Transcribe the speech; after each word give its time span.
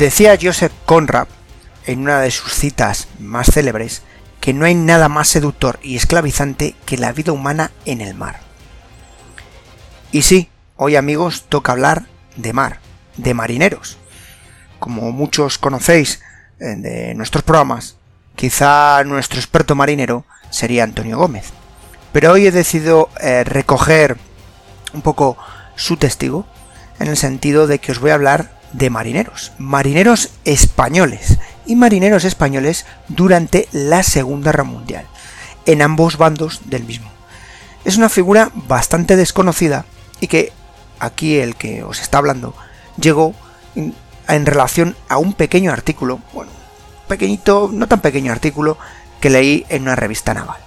Decía 0.00 0.38
Joseph 0.40 0.72
Conrad, 0.86 1.28
en 1.84 2.00
una 2.00 2.22
de 2.22 2.30
sus 2.30 2.54
citas 2.54 3.08
más 3.18 3.48
célebres, 3.52 4.00
que 4.40 4.54
no 4.54 4.64
hay 4.64 4.74
nada 4.74 5.10
más 5.10 5.28
seductor 5.28 5.78
y 5.82 5.96
esclavizante 5.96 6.74
que 6.86 6.96
la 6.96 7.12
vida 7.12 7.32
humana 7.32 7.70
en 7.84 8.00
el 8.00 8.14
mar. 8.14 8.40
Y 10.10 10.22
sí, 10.22 10.48
hoy 10.76 10.96
amigos 10.96 11.44
toca 11.50 11.72
hablar 11.72 12.06
de 12.36 12.54
mar, 12.54 12.80
de 13.18 13.34
marineros. 13.34 13.98
Como 14.78 15.12
muchos 15.12 15.58
conocéis 15.58 16.22
eh, 16.60 16.76
de 16.78 17.14
nuestros 17.14 17.44
programas, 17.44 17.96
quizá 18.36 19.04
nuestro 19.04 19.38
experto 19.38 19.74
marinero 19.74 20.24
sería 20.48 20.84
Antonio 20.84 21.18
Gómez. 21.18 21.50
Pero 22.12 22.32
hoy 22.32 22.46
he 22.46 22.52
decidido 22.52 23.10
eh, 23.20 23.44
recoger 23.44 24.16
un 24.94 25.02
poco 25.02 25.36
su 25.76 25.98
testigo, 25.98 26.46
en 26.98 27.08
el 27.08 27.18
sentido 27.18 27.66
de 27.66 27.80
que 27.80 27.92
os 27.92 27.98
voy 27.98 28.12
a 28.12 28.14
hablar 28.14 28.59
de 28.72 28.90
marineros, 28.90 29.52
marineros 29.58 30.30
españoles 30.44 31.38
y 31.66 31.76
marineros 31.76 32.24
españoles 32.24 32.86
durante 33.08 33.68
la 33.72 34.02
Segunda 34.02 34.50
Guerra 34.50 34.64
Mundial, 34.64 35.06
en 35.66 35.82
ambos 35.82 36.16
bandos 36.16 36.62
del 36.66 36.84
mismo. 36.84 37.10
Es 37.84 37.96
una 37.96 38.08
figura 38.08 38.50
bastante 38.54 39.16
desconocida 39.16 39.84
y 40.20 40.26
que 40.26 40.52
aquí 40.98 41.38
el 41.38 41.56
que 41.56 41.82
os 41.82 42.00
está 42.00 42.18
hablando 42.18 42.54
llegó 43.00 43.34
en 43.74 44.46
relación 44.46 44.96
a 45.08 45.18
un 45.18 45.32
pequeño 45.32 45.72
artículo, 45.72 46.20
bueno, 46.32 46.52
pequeñito, 47.08 47.70
no 47.72 47.88
tan 47.88 48.00
pequeño 48.00 48.32
artículo 48.32 48.78
que 49.20 49.30
leí 49.30 49.66
en 49.68 49.82
una 49.82 49.96
revista 49.96 50.34
naval. 50.34 50.60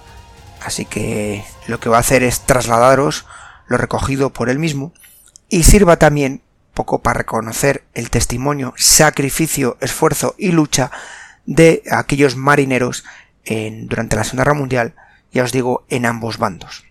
Así 0.64 0.84
que 0.84 1.44
lo 1.66 1.80
que 1.80 1.88
voy 1.88 1.96
a 1.96 2.00
hacer 2.00 2.22
es 2.22 2.40
trasladaros 2.40 3.26
lo 3.66 3.78
recogido 3.78 4.30
por 4.30 4.50
él 4.50 4.58
mismo 4.58 4.92
y 5.48 5.64
sirva 5.64 5.96
también 5.96 6.42
poco 6.74 7.00
para 7.00 7.18
reconocer 7.18 7.84
el 7.94 8.10
testimonio, 8.10 8.74
sacrificio, 8.76 9.78
esfuerzo 9.80 10.34
y 10.36 10.52
lucha 10.52 10.90
de 11.46 11.82
aquellos 11.90 12.36
marineros 12.36 13.04
en, 13.44 13.86
durante 13.86 14.16
la 14.16 14.24
Segunda 14.24 14.44
Guerra 14.44 14.58
Mundial, 14.58 14.94
ya 15.32 15.44
os 15.44 15.52
digo, 15.52 15.84
en 15.88 16.06
ambos 16.06 16.38
bandos. 16.38 16.84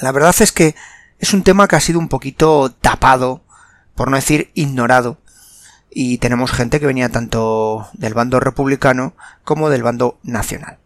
La 0.00 0.12
verdad 0.12 0.34
es 0.40 0.52
que 0.52 0.74
es 1.18 1.34
un 1.34 1.42
tema 1.42 1.68
que 1.68 1.76
ha 1.76 1.80
sido 1.80 1.98
un 1.98 2.08
poquito 2.08 2.72
tapado, 2.72 3.42
por 3.94 4.10
no 4.10 4.16
decir 4.16 4.50
ignorado, 4.54 5.18
y 5.90 6.18
tenemos 6.18 6.52
gente 6.52 6.80
que 6.80 6.86
venía 6.86 7.10
tanto 7.10 7.88
del 7.92 8.14
bando 8.14 8.40
republicano 8.40 9.14
como 9.44 9.68
del 9.68 9.82
bando 9.82 10.18
nacional. 10.22 10.78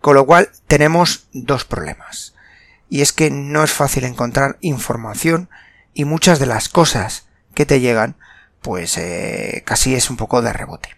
Con 0.00 0.14
lo 0.14 0.24
cual 0.24 0.50
tenemos 0.68 1.26
dos 1.32 1.64
problemas. 1.64 2.34
Y 2.88 3.00
es 3.00 3.12
que 3.12 3.30
no 3.30 3.64
es 3.64 3.72
fácil 3.72 4.04
encontrar 4.04 4.56
información 4.60 5.50
y 5.92 6.04
muchas 6.04 6.38
de 6.38 6.46
las 6.46 6.68
cosas 6.68 7.25
que 7.56 7.66
te 7.66 7.80
llegan, 7.80 8.14
pues 8.60 8.96
eh, 8.98 9.64
casi 9.66 9.96
es 9.96 10.10
un 10.10 10.16
poco 10.16 10.42
de 10.42 10.52
rebote. 10.52 10.90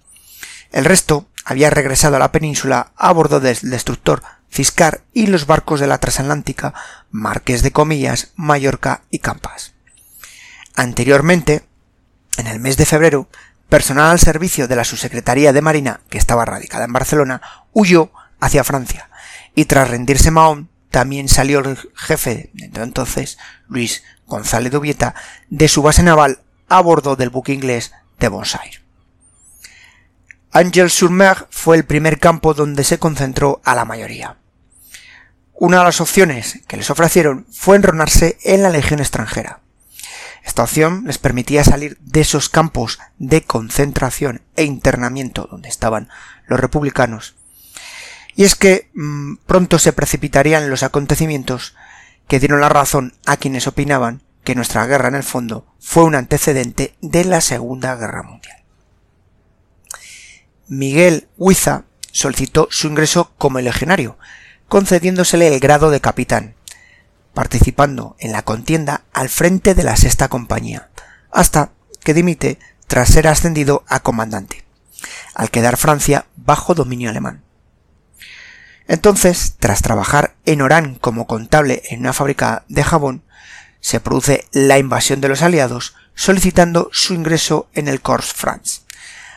El 0.71 0.85
resto 0.85 1.27
había 1.45 1.71
regresado 1.71 2.17
a 2.17 2.19
la 2.19 2.31
península 2.31 2.91
a 2.95 3.11
bordo 3.11 3.39
del 3.39 3.57
destructor 3.61 4.21
Ciscar 4.51 5.01
y 5.13 5.27
los 5.27 5.45
barcos 5.45 5.79
de 5.79 5.87
la 5.87 5.99
transatlántica 5.99 6.73
Marqués 7.11 7.61
de 7.63 7.71
Comillas, 7.71 8.31
Mallorca 8.35 9.03
y 9.09 9.19
Campas. 9.19 9.73
Anteriormente, 10.75 11.63
en 12.37 12.47
el 12.47 12.59
mes 12.59 12.77
de 12.77 12.85
febrero, 12.85 13.29
personal 13.67 14.11
al 14.11 14.19
servicio 14.19 14.67
de 14.67 14.75
la 14.75 14.83
subsecretaría 14.83 15.53
de 15.53 15.61
Marina, 15.61 16.01
que 16.09 16.17
estaba 16.17 16.45
radicada 16.45 16.85
en 16.85 16.93
Barcelona, 16.93 17.41
huyó 17.73 18.11
hacia 18.39 18.63
Francia, 18.63 19.09
y 19.55 19.65
tras 19.65 19.89
rendirse 19.89 20.31
Mahón, 20.31 20.69
también 20.89 21.27
salió 21.27 21.59
el 21.59 21.77
jefe 21.95 22.49
de 22.53 22.81
entonces, 22.81 23.37
Luis 23.67 24.03
González 24.25 24.71
de 24.71 25.13
de 25.49 25.67
su 25.67 25.81
base 25.81 26.01
naval 26.03 26.41
a 26.67 26.81
bordo 26.81 27.15
del 27.15 27.29
buque 27.29 27.53
inglés 27.53 27.91
de 28.19 28.27
Bonsair. 28.27 28.81
Angel-sur-Mer 30.51 31.47
fue 31.51 31.77
el 31.77 31.85
primer 31.85 32.19
campo 32.19 32.55
donde 32.55 32.83
se 32.83 32.97
concentró 32.97 33.61
a 33.63 33.75
la 33.75 33.85
mayoría. 33.85 34.38
Una 35.61 35.79
de 35.79 35.83
las 35.83 35.99
opciones 35.99 36.61
que 36.69 36.77
les 36.77 36.89
ofrecieron 36.89 37.45
fue 37.51 37.75
enronarse 37.75 38.37
en 38.43 38.63
la 38.63 38.69
Legión 38.69 39.01
extranjera. 39.01 39.59
Esta 40.45 40.63
opción 40.63 41.03
les 41.05 41.17
permitía 41.17 41.65
salir 41.65 41.97
de 41.99 42.21
esos 42.21 42.47
campos 42.47 42.97
de 43.17 43.43
concentración 43.43 44.41
e 44.55 44.63
internamiento 44.63 45.49
donde 45.51 45.67
estaban 45.67 46.07
los 46.47 46.61
republicanos. 46.61 47.35
Y 48.37 48.45
es 48.45 48.55
que 48.55 48.89
mm, 48.93 49.35
pronto 49.45 49.79
se 49.79 49.91
precipitarían 49.91 50.69
los 50.69 50.81
acontecimientos 50.81 51.75
que 52.29 52.39
dieron 52.39 52.61
la 52.61 52.69
razón 52.69 53.15
a 53.25 53.35
quienes 53.35 53.67
opinaban 53.67 54.23
que 54.45 54.55
nuestra 54.55 54.85
guerra 54.85 55.09
en 55.09 55.15
el 55.15 55.23
fondo 55.23 55.75
fue 55.81 56.05
un 56.05 56.15
antecedente 56.15 56.95
de 57.01 57.25
la 57.25 57.41
Segunda 57.41 57.97
Guerra 57.97 58.23
Mundial. 58.23 58.63
Miguel 60.69 61.27
Huiza 61.35 61.83
solicitó 62.13 62.69
su 62.71 62.87
ingreso 62.87 63.33
como 63.37 63.59
legionario, 63.59 64.17
concediéndosele 64.69 65.53
el 65.53 65.59
grado 65.59 65.89
de 65.89 65.99
capitán, 65.99 66.55
participando 67.33 68.15
en 68.19 68.31
la 68.31 68.43
contienda 68.43 69.01
al 69.11 69.29
frente 69.29 69.75
de 69.75 69.83
la 69.83 69.97
sexta 69.97 70.29
compañía, 70.29 70.89
hasta 71.31 71.71
que 72.03 72.13
dimite 72.13 72.59
tras 72.87 73.09
ser 73.09 73.27
ascendido 73.27 73.83
a 73.87 73.99
comandante, 73.99 74.63
al 75.33 75.51
quedar 75.51 75.77
Francia 75.77 76.25
bajo 76.37 76.75
dominio 76.75 77.09
alemán. 77.09 77.43
Entonces, 78.87 79.55
tras 79.59 79.81
trabajar 79.81 80.35
en 80.45 80.61
Orán 80.61 80.95
como 80.95 81.27
contable 81.27 81.83
en 81.89 81.99
una 81.99 82.13
fábrica 82.13 82.65
de 82.69 82.83
jabón, 82.83 83.23
se 83.81 83.99
produce 83.99 84.47
la 84.51 84.77
invasión 84.77 85.21
de 85.21 85.29
los 85.29 85.41
aliados, 85.41 85.95
solicitando 86.15 86.89
su 86.91 87.13
ingreso 87.13 87.69
en 87.73 87.87
el 87.87 88.01
Corps 88.01 88.33
France. 88.33 88.81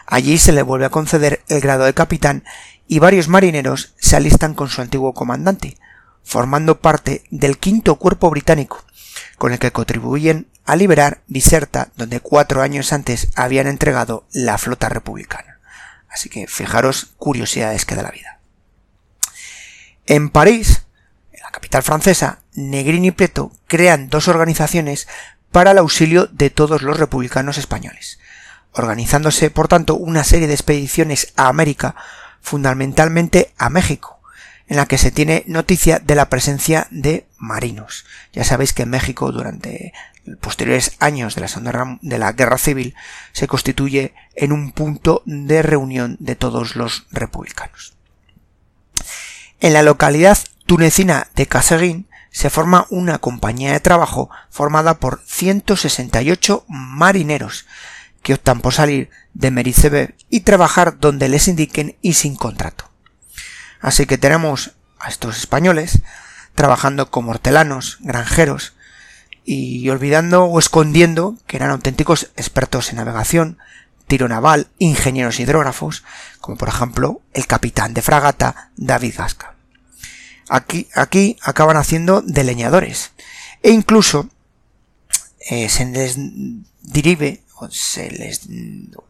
Allí 0.06 0.38
se 0.38 0.52
le 0.52 0.62
vuelve 0.62 0.86
a 0.86 0.90
conceder 0.90 1.42
el 1.48 1.60
grado 1.60 1.84
de 1.84 1.94
capitán 1.94 2.44
y 2.88 2.98
varios 2.98 3.28
marineros 3.28 3.94
se 4.12 4.16
alistan 4.16 4.52
con 4.52 4.68
su 4.68 4.82
antiguo 4.82 5.14
comandante, 5.14 5.78
formando 6.22 6.82
parte 6.82 7.24
del 7.30 7.56
quinto 7.56 7.94
cuerpo 7.96 8.28
británico, 8.28 8.84
con 9.38 9.54
el 9.54 9.58
que 9.58 9.72
contribuyen 9.72 10.48
a 10.66 10.76
liberar 10.76 11.22
Biserta, 11.28 11.88
donde 11.96 12.20
cuatro 12.20 12.60
años 12.60 12.92
antes 12.92 13.30
habían 13.36 13.66
entregado 13.66 14.26
la 14.34 14.58
flota 14.58 14.90
republicana. 14.90 15.60
Así 16.10 16.28
que 16.28 16.46
fijaros 16.46 17.14
curiosidades 17.16 17.86
que 17.86 17.94
da 17.94 18.02
la 18.02 18.10
vida. 18.10 18.40
En 20.04 20.28
París, 20.28 20.82
en 21.32 21.40
la 21.42 21.50
capital 21.50 21.82
francesa, 21.82 22.40
Negrini 22.52 23.08
y 23.08 23.12
Prieto 23.12 23.50
crean 23.66 24.10
dos 24.10 24.28
organizaciones 24.28 25.08
para 25.50 25.70
el 25.70 25.78
auxilio 25.78 26.26
de 26.26 26.50
todos 26.50 26.82
los 26.82 26.98
republicanos 26.98 27.56
españoles, 27.56 28.18
organizándose 28.72 29.50
por 29.50 29.68
tanto 29.68 29.94
una 29.96 30.22
serie 30.22 30.48
de 30.48 30.54
expediciones 30.54 31.32
a 31.36 31.48
América, 31.48 31.96
fundamentalmente 32.42 33.54
a 33.56 33.70
México, 33.70 34.20
en 34.66 34.76
la 34.76 34.86
que 34.86 34.98
se 34.98 35.10
tiene 35.10 35.44
noticia 35.46 35.98
de 35.98 36.14
la 36.14 36.28
presencia 36.28 36.86
de 36.90 37.26
marinos. 37.38 38.04
Ya 38.32 38.44
sabéis 38.44 38.72
que 38.72 38.84
México 38.84 39.32
durante 39.32 39.92
posteriores 40.40 40.96
años 41.00 41.34
de 41.34 41.40
la, 41.40 41.98
de 42.00 42.18
la 42.18 42.32
Guerra 42.32 42.58
Civil 42.58 42.94
se 43.32 43.48
constituye 43.48 44.14
en 44.34 44.52
un 44.52 44.72
punto 44.72 45.22
de 45.24 45.62
reunión 45.62 46.16
de 46.20 46.36
todos 46.36 46.76
los 46.76 47.06
republicanos. 47.10 47.94
En 49.60 49.72
la 49.72 49.82
localidad 49.82 50.38
tunecina 50.66 51.28
de 51.34 51.46
Caseguín 51.46 52.08
se 52.30 52.50
forma 52.50 52.86
una 52.90 53.18
compañía 53.18 53.72
de 53.72 53.80
trabajo 53.80 54.30
formada 54.50 54.98
por 54.98 55.22
168 55.26 56.64
marineros 56.66 57.66
que 58.22 58.34
optan 58.34 58.60
por 58.60 58.72
salir 58.72 59.10
de 59.34 59.50
Mericebe 59.50 60.14
y 60.32 60.40
trabajar 60.40 60.98
donde 60.98 61.28
les 61.28 61.46
indiquen 61.46 61.98
y 62.00 62.14
sin 62.14 62.36
contrato. 62.36 62.90
Así 63.82 64.06
que 64.06 64.16
tenemos 64.16 64.72
a 64.98 65.10
estos 65.10 65.36
españoles 65.36 66.00
trabajando 66.54 67.10
como 67.10 67.32
hortelanos, 67.32 67.98
granjeros, 68.00 68.72
y 69.44 69.86
olvidando 69.90 70.44
o 70.44 70.58
escondiendo 70.58 71.36
que 71.46 71.58
eran 71.58 71.70
auténticos 71.70 72.30
expertos 72.36 72.88
en 72.88 72.96
navegación, 72.96 73.58
tiro 74.06 74.26
naval, 74.26 74.68
ingenieros 74.78 75.38
hidrógrafos, 75.38 76.02
como 76.40 76.56
por 76.56 76.68
ejemplo 76.68 77.20
el 77.34 77.46
capitán 77.46 77.92
de 77.92 78.00
fragata 78.00 78.70
David 78.76 79.14
Gasca. 79.18 79.54
Aquí, 80.48 80.88
aquí 80.94 81.36
acaban 81.42 81.76
haciendo 81.76 82.22
de 82.22 82.44
leñadores, 82.44 83.12
e 83.62 83.70
incluso 83.70 84.30
eh, 85.50 85.68
se 85.68 85.84
les 85.84 86.16
derive 86.80 87.41
se 87.70 88.10
les 88.10 88.48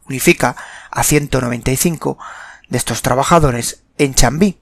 unifica 0.08 0.56
a 0.90 1.02
195 1.02 2.18
de 2.68 2.78
estos 2.78 3.02
trabajadores 3.02 3.82
en 3.98 4.14
Chambí, 4.14 4.58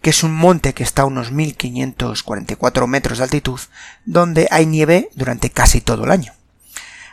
que 0.00 0.10
es 0.10 0.22
un 0.22 0.34
monte 0.34 0.74
que 0.74 0.82
está 0.82 1.02
a 1.02 1.06
unos 1.06 1.32
1544 1.32 2.86
metros 2.86 3.18
de 3.18 3.24
altitud, 3.24 3.60
donde 4.04 4.48
hay 4.50 4.66
nieve 4.66 5.10
durante 5.14 5.50
casi 5.50 5.80
todo 5.80 6.04
el 6.04 6.10
año. 6.10 6.32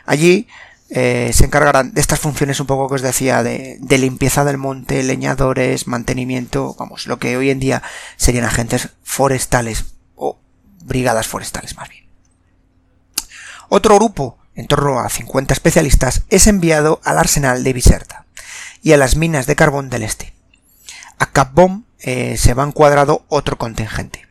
Allí 0.04 0.46
eh, 0.88 1.30
se 1.32 1.44
encargarán 1.44 1.92
de 1.92 2.00
estas 2.00 2.20
funciones 2.20 2.60
un 2.60 2.66
poco 2.66 2.88
que 2.88 2.94
os 2.94 3.02
decía 3.02 3.42
de, 3.42 3.76
de, 3.80 3.98
limpieza 3.98 4.44
del 4.44 4.56
monte, 4.56 5.02
leñadores, 5.02 5.88
mantenimiento, 5.88 6.76
vamos, 6.78 7.08
lo 7.08 7.18
que 7.18 7.36
hoy 7.36 7.50
en 7.50 7.58
día 7.58 7.82
serían 8.16 8.44
agentes 8.44 8.90
forestales 9.02 9.86
o 10.14 10.38
brigadas 10.84 11.26
forestales 11.26 11.76
más 11.76 11.88
bien. 11.88 12.06
Otro 13.68 13.96
grupo, 13.96 14.38
en 14.56 14.66
torno 14.66 14.98
a 14.98 15.08
50 15.08 15.54
especialistas, 15.54 16.24
es 16.28 16.46
enviado 16.46 17.00
al 17.04 17.18
arsenal 17.18 17.62
de 17.62 17.72
Biserta 17.72 18.26
y 18.82 18.92
a 18.92 18.96
las 18.96 19.16
minas 19.16 19.46
de 19.46 19.54
carbón 19.56 19.90
del 19.90 20.02
este. 20.02 20.32
A 21.18 21.30
Capbom 21.30 21.84
eh, 22.00 22.36
se 22.36 22.54
va 22.54 22.64
encuadrado 22.64 23.24
otro 23.28 23.58
contingente. 23.58 24.26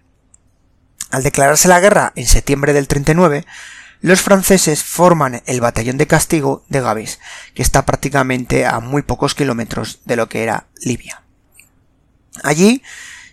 Al 1.12 1.24
declararse 1.24 1.68
la 1.68 1.80
guerra 1.80 2.12
en 2.16 2.26
septiembre 2.26 2.74
del 2.74 2.88
39, 2.88 3.46
los 4.02 4.22
franceses 4.22 4.84
forman 4.84 5.42
el 5.46 5.62
batallón 5.62 5.98
de 5.98 6.08
castigo 6.08 6.64
de 6.68 6.82
Gabes, 6.82 7.20
que 7.54 7.62
está 7.62 7.86
prácticamente 7.86 8.66
a 8.66 8.80
muy 8.80 9.02
pocos 9.02 9.36
kilómetros 9.36 10.02
de 10.06 10.16
lo 10.16 10.30
que 10.30 10.44
era 10.44 10.68
Libia. 10.82 11.24
Allí 12.44 12.84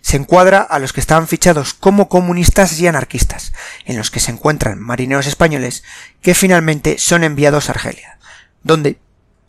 se 0.03 0.17
encuadra 0.17 0.61
a 0.61 0.79
los 0.79 0.91
que 0.91 0.99
estaban 0.99 1.29
fichados 1.29 1.73
como 1.73 2.09
comunistas 2.09 2.77
y 2.77 2.87
anarquistas, 2.87 3.53
en 3.85 3.97
los 3.97 4.11
que 4.11 4.19
se 4.19 4.31
encuentran 4.31 4.79
marineros 4.79 5.27
españoles 5.27 5.83
que 6.21 6.35
finalmente 6.35 6.97
son 6.99 7.23
enviados 7.23 7.69
a 7.69 7.71
Argelia, 7.71 8.19
donde 8.63 8.99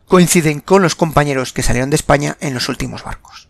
coinciden 0.06 0.60
con 0.60 0.80
los 0.80 0.94
compañeros 0.94 1.52
que 1.52 1.64
salieron 1.64 1.90
de 1.90 1.96
España 1.96 2.36
en 2.40 2.54
los 2.54 2.68
últimos 2.68 3.02
barcos. 3.02 3.48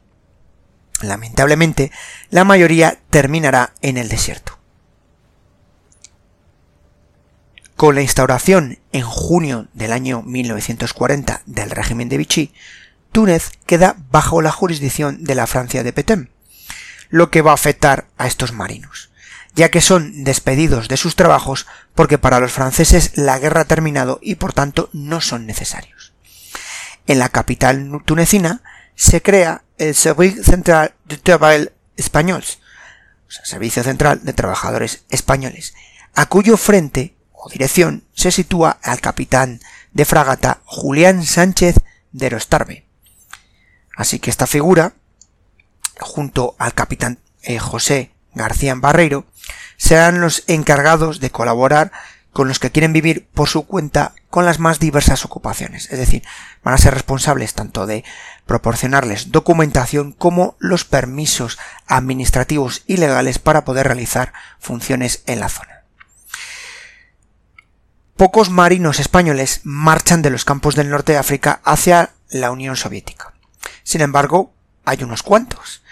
Lamentablemente, 1.03 1.93
la 2.31 2.45
mayoría 2.45 2.99
terminará 3.11 3.75
en 3.83 3.99
el 3.99 4.09
desierto. 4.09 4.59
Con 7.77 7.97
la 7.97 8.03
instauración 8.03 8.79
en 8.93 9.03
junio 9.03 9.69
del 9.75 9.93
año 9.93 10.23
1940 10.23 11.43
del 11.45 11.71
régimen 11.71 12.09
de 12.09 12.17
Vichy, 12.17 12.55
Túnez 13.12 13.51
queda 13.67 13.97
bajo 14.11 14.41
la 14.41 14.53
jurisdicción 14.53 15.23
de 15.23 15.35
la 15.35 15.47
Francia 15.47 15.83
de 15.83 15.93
Petain, 15.93 16.31
lo 17.11 17.31
que 17.31 17.43
va 17.43 17.53
a 17.53 17.55
afectar 17.55 18.06
a 18.19 18.27
estos 18.27 18.53
marinos, 18.53 19.11
ya 19.55 19.71
que 19.71 19.81
son 19.81 20.25
despedidos 20.25 20.89
de 20.89 20.97
sus 20.97 21.17
trabajos 21.17 21.67
porque 21.95 22.19
para 22.19 22.41
los 22.41 22.53
franceses 22.53 23.17
la 23.17 23.39
guerra 23.39 23.62
ha 23.62 23.67
terminado 23.67 24.19
y 24.23 24.37
por 24.37 24.53
tanto 24.53 24.91
no 24.93 25.21
son 25.21 25.47
necesarios. 25.47 26.12
En 27.06 27.19
la 27.19 27.29
capital 27.29 28.03
tunecina 28.05 28.62
se 28.95 29.23
crea 29.23 29.62
el 29.79 29.95
Servicio 29.95 30.43
Central 30.43 30.95
de 31.05 31.17
Travail 31.19 31.73
Españols, 31.97 32.61
o 33.29 33.45
Servicio 33.45 33.83
Central 33.83 34.25
de 34.25 34.33
Trabajadores 34.33 35.05
Españoles, 35.11 35.75
a 36.15 36.27
cuyo 36.27 36.56
frente 36.56 37.17
o 37.33 37.49
dirección 37.49 38.05
se 38.15 38.31
sitúa 38.31 38.79
el 38.85 39.01
capitán 39.01 39.61
de 39.93 40.05
fragata 40.05 40.61
Julián 40.65 41.25
Sánchez 41.25 41.77
de 42.12 42.31
Rostarbe. 42.31 42.87
Así 43.97 44.19
que 44.19 44.31
esta 44.31 44.47
figura, 44.47 44.95
junto 46.00 46.55
al 46.58 46.75
capitán 46.75 47.19
eh, 47.43 47.58
José 47.58 48.12
García 48.35 48.75
Barreiro, 48.76 49.26
serán 49.76 50.20
los 50.20 50.44
encargados 50.46 51.20
de 51.20 51.31
colaborar 51.31 51.93
con 52.35 52.49
los 52.49 52.58
que 52.58 52.73
quieren 52.73 52.93
vivir 52.93 53.29
por 53.32 53.49
su 53.49 53.64
cuenta 53.64 54.12
con 54.29 54.44
las 54.44 54.58
más 54.58 54.81
diversas 54.81 55.25
ocupaciones. 55.25 55.91
Es 55.93 55.99
decir, 55.99 56.25
van 56.64 56.75
a 56.75 56.79
ser 56.79 56.93
responsables 56.93 57.55
tanto 57.55 57.87
de 57.87 58.05
proporcionarles 58.44 59.31
documentación 59.31 60.11
como 60.11 60.56
los 60.58 60.84
permisos 60.84 61.58
administrativos 61.86 62.82
y 62.86 62.96
legales 62.96 63.39
para 63.39 63.65
poder 63.65 63.86
realizar 63.86 64.32
funciones 64.58 65.22
en 65.27 65.39
la 65.39 65.48
zona. 65.48 65.84
Pocos 68.17 68.51
marinos 68.51 68.98
españoles 68.98 69.60
marchan 69.63 70.20
de 70.22 70.31
los 70.31 70.44
campos 70.44 70.74
del 70.74 70.91
norte 70.91 71.13
de 71.13 71.19
África 71.19 71.60
hacia 71.65 72.10
la 72.29 72.51
Unión 72.51 72.74
Soviética. 72.74 73.32
Sin 73.84 74.01
embargo, 74.01 74.53
hay 74.84 75.05
unos 75.05 75.22
cuantos, 75.22 75.83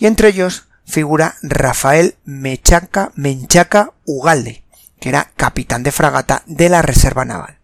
y 0.00 0.06
entre 0.06 0.28
ellos 0.28 0.66
figura 0.84 1.36
Rafael 1.42 2.16
Mechaca 2.24 3.12
Menchaca 3.14 3.92
Ugalde, 4.04 4.64
que 4.98 5.10
era 5.10 5.30
capitán 5.36 5.84
de 5.84 5.92
fragata 5.92 6.42
de 6.46 6.68
la 6.68 6.82
Reserva 6.82 7.24
Naval. 7.24 7.58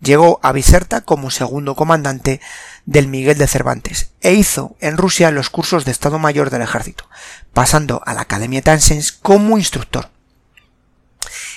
Llegó 0.00 0.40
a 0.42 0.52
Biserta 0.52 1.02
como 1.02 1.30
segundo 1.30 1.74
comandante 1.74 2.40
del 2.86 3.08
Miguel 3.08 3.36
de 3.36 3.48
Cervantes 3.48 4.12
e 4.20 4.32
hizo 4.32 4.76
en 4.80 4.96
Rusia 4.96 5.30
los 5.30 5.50
cursos 5.50 5.84
de 5.84 5.92
Estado 5.92 6.18
Mayor 6.18 6.50
del 6.50 6.62
Ejército, 6.62 7.08
pasando 7.52 8.00
a 8.06 8.14
la 8.14 8.22
Academia 8.22 8.62
Tansens 8.62 9.12
como 9.12 9.58
instructor. 9.58 10.10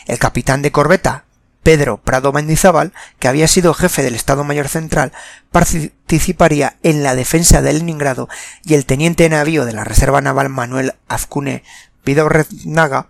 El 0.08 0.18
capitán 0.20 0.62
de 0.62 0.72
corbeta, 0.72 1.26
Pedro 1.64 1.98
Prado 1.98 2.32
Mendizábal, 2.32 2.94
que 3.20 3.28
había 3.28 3.48
sido 3.48 3.74
jefe 3.74 4.04
del 4.04 4.16
Estado 4.16 4.44
Mayor 4.44 4.68
Central, 4.68 5.12
participaría 5.52 6.78
en 6.84 7.04
la 7.04 7.16
defensa 7.16 7.62
de 7.62 7.74
Leningrado 7.74 8.30
y 8.64 8.74
el 8.74 8.86
teniente 8.86 9.24
de 9.24 9.30
navío 9.30 9.66
de 9.66 9.74
la 9.74 9.84
Reserva 9.84 10.22
Naval 10.22 10.50
Manuel 10.50 10.96
Azcune 11.08 11.64
Vidorreznaga 12.04 13.08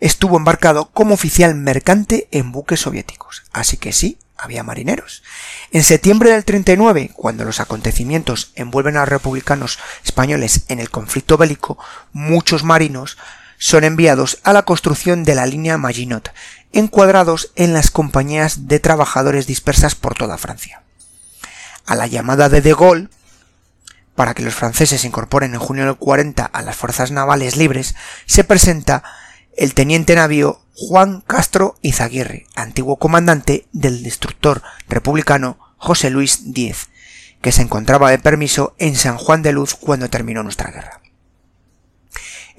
estuvo 0.00 0.36
embarcado 0.36 0.90
como 0.90 1.14
oficial 1.14 1.54
mercante 1.54 2.28
en 2.30 2.52
buques 2.52 2.80
soviéticos. 2.80 3.44
Así 3.52 3.76
que 3.76 3.92
sí, 3.92 4.18
había 4.36 4.62
marineros. 4.62 5.22
En 5.72 5.82
septiembre 5.82 6.30
del 6.30 6.44
39, 6.44 7.10
cuando 7.14 7.44
los 7.44 7.60
acontecimientos 7.60 8.52
envuelven 8.54 8.96
a 8.96 9.00
los 9.00 9.08
republicanos 9.08 9.78
españoles 10.04 10.62
en 10.68 10.78
el 10.78 10.90
conflicto 10.90 11.36
bélico, 11.36 11.78
muchos 12.12 12.62
marinos 12.62 13.18
son 13.58 13.84
enviados 13.84 14.38
a 14.44 14.52
la 14.52 14.62
construcción 14.62 15.24
de 15.24 15.34
la 15.34 15.46
línea 15.46 15.76
Maginot, 15.76 16.32
encuadrados 16.72 17.52
en 17.56 17.74
las 17.74 17.90
compañías 17.90 18.68
de 18.68 18.80
trabajadores 18.80 19.46
dispersas 19.46 19.94
por 19.94 20.14
toda 20.14 20.38
Francia. 20.38 20.82
A 21.84 21.94
la 21.94 22.06
llamada 22.06 22.48
de 22.48 22.60
De 22.60 22.72
Gaulle, 22.72 23.08
para 24.14 24.34
que 24.34 24.42
los 24.42 24.54
franceses 24.54 25.02
se 25.02 25.06
incorporen 25.06 25.54
en 25.54 25.60
junio 25.60 25.84
del 25.84 25.96
40 25.96 26.44
a 26.44 26.62
las 26.62 26.76
fuerzas 26.76 27.10
navales 27.10 27.56
libres, 27.56 27.94
se 28.26 28.44
presenta 28.44 29.02
el 29.56 29.74
teniente 29.74 30.14
navío 30.14 30.60
Juan 30.74 31.22
Castro 31.26 31.76
Izaguirre, 31.82 32.46
antiguo 32.54 32.96
comandante 32.96 33.66
del 33.72 34.02
destructor 34.02 34.62
republicano 34.88 35.58
José 35.76 36.10
Luis 36.10 36.52
Díez, 36.52 36.88
que 37.42 37.52
se 37.52 37.62
encontraba 37.62 38.10
de 38.10 38.18
permiso 38.18 38.74
en 38.78 38.96
San 38.96 39.16
Juan 39.16 39.42
de 39.42 39.52
Luz 39.52 39.74
cuando 39.74 40.10
terminó 40.10 40.42
nuestra 40.42 40.70
guerra. 40.70 41.00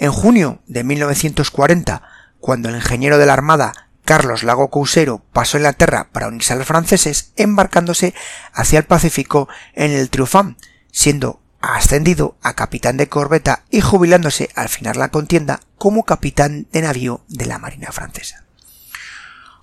En 0.01 0.13
junio 0.13 0.61
de 0.65 0.85
1940, 0.85 2.01
cuando 2.39 2.69
el 2.69 2.75
ingeniero 2.75 3.17
de 3.17 3.25
la 3.25 3.33
Armada 3.33 3.89
Carlos 4.05 4.43
Lago 4.43 4.69
Cousero 4.69 5.21
pasó 5.33 5.57
a 5.57 5.59
Inglaterra 5.59 6.07
para 6.13 6.29
unirse 6.29 6.53
a 6.53 6.55
los 6.55 6.65
franceses, 6.65 7.33
embarcándose 7.35 8.13
hacia 8.53 8.79
el 8.79 8.85
Pacífico 8.85 9.49
en 9.73 9.91
el 9.91 10.09
Triunfant, 10.09 10.57
siendo 10.89 11.41
ascendido 11.59 12.37
a 12.41 12.53
capitán 12.53 12.95
de 12.95 13.09
corbeta 13.09 13.65
y 13.69 13.81
jubilándose 13.81 14.49
al 14.55 14.69
final 14.69 14.97
la 14.97 15.09
contienda 15.09 15.59
como 15.77 16.05
capitán 16.05 16.67
de 16.71 16.81
navío 16.81 17.25
de 17.27 17.45
la 17.45 17.59
Marina 17.59 17.91
francesa. 17.91 18.45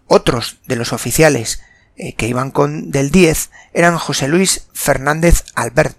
Otros 0.07 0.59
de 0.67 0.77
los 0.77 0.93
oficiales 0.93 1.63
eh, 1.97 2.13
que 2.13 2.29
iban 2.29 2.51
con 2.51 2.91
del 2.91 3.11
10 3.11 3.51
eran 3.73 3.97
José 3.97 4.29
Luis 4.29 4.69
Fernández 4.75 5.45
Albert, 5.55 5.97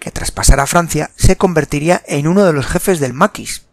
que 0.00 0.10
tras 0.10 0.32
pasar 0.32 0.58
a 0.58 0.66
Francia 0.66 1.12
se 1.14 1.36
convertiría 1.36 2.02
en 2.08 2.26
uno 2.26 2.44
de 2.44 2.52
los 2.52 2.66
jefes 2.66 2.98
del 2.98 3.14
maquis. 3.14 3.67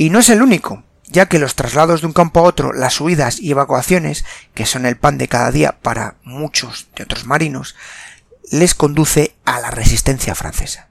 Y 0.00 0.10
no 0.10 0.20
es 0.20 0.30
el 0.30 0.42
único, 0.42 0.84
ya 1.08 1.26
que 1.26 1.40
los 1.40 1.56
traslados 1.56 2.02
de 2.02 2.06
un 2.06 2.12
campo 2.12 2.38
a 2.38 2.44
otro, 2.44 2.72
las 2.72 3.00
huidas 3.00 3.40
y 3.40 3.50
evacuaciones, 3.50 4.24
que 4.54 4.64
son 4.64 4.86
el 4.86 4.96
pan 4.96 5.18
de 5.18 5.26
cada 5.26 5.50
día 5.50 5.80
para 5.82 6.18
muchos 6.22 6.86
de 6.94 7.02
otros 7.02 7.26
marinos, 7.26 7.74
les 8.52 8.76
conduce 8.76 9.34
a 9.44 9.58
la 9.58 9.72
resistencia 9.72 10.36
francesa. 10.36 10.86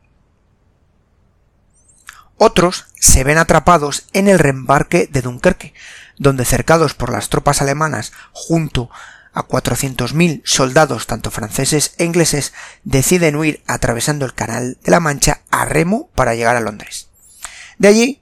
Otros 2.36 2.88
se 3.00 3.24
ven 3.24 3.38
atrapados 3.38 4.10
en 4.12 4.28
el 4.28 4.40
reembarque 4.40 5.08
de 5.10 5.22
Dunkerque, 5.22 5.74
donde 6.18 6.44
cercados 6.44 6.94
por 6.94 7.10
las 7.10 7.30
tropas 7.30 7.62
alemanas 7.62 8.12
junto 8.34 8.90
a 9.32 9.48
400.000 9.48 10.42
soldados 10.44 11.08
tanto 11.08 11.32
franceses 11.32 11.94
e 11.98 12.04
ingleses 12.04 12.52
deciden 12.84 13.38
huir 13.38 13.64
atravesando 13.68 14.26
el 14.26 14.34
Canal 14.34 14.78
de 14.84 14.92
la 14.92 15.00
Mancha 15.00 15.44
a 15.50 15.64
remo 15.64 16.10
para 16.14 16.36
llegar 16.36 16.58
a 16.58 16.60
Londres. 16.60 17.08
De 17.78 17.88
allí 17.88 18.22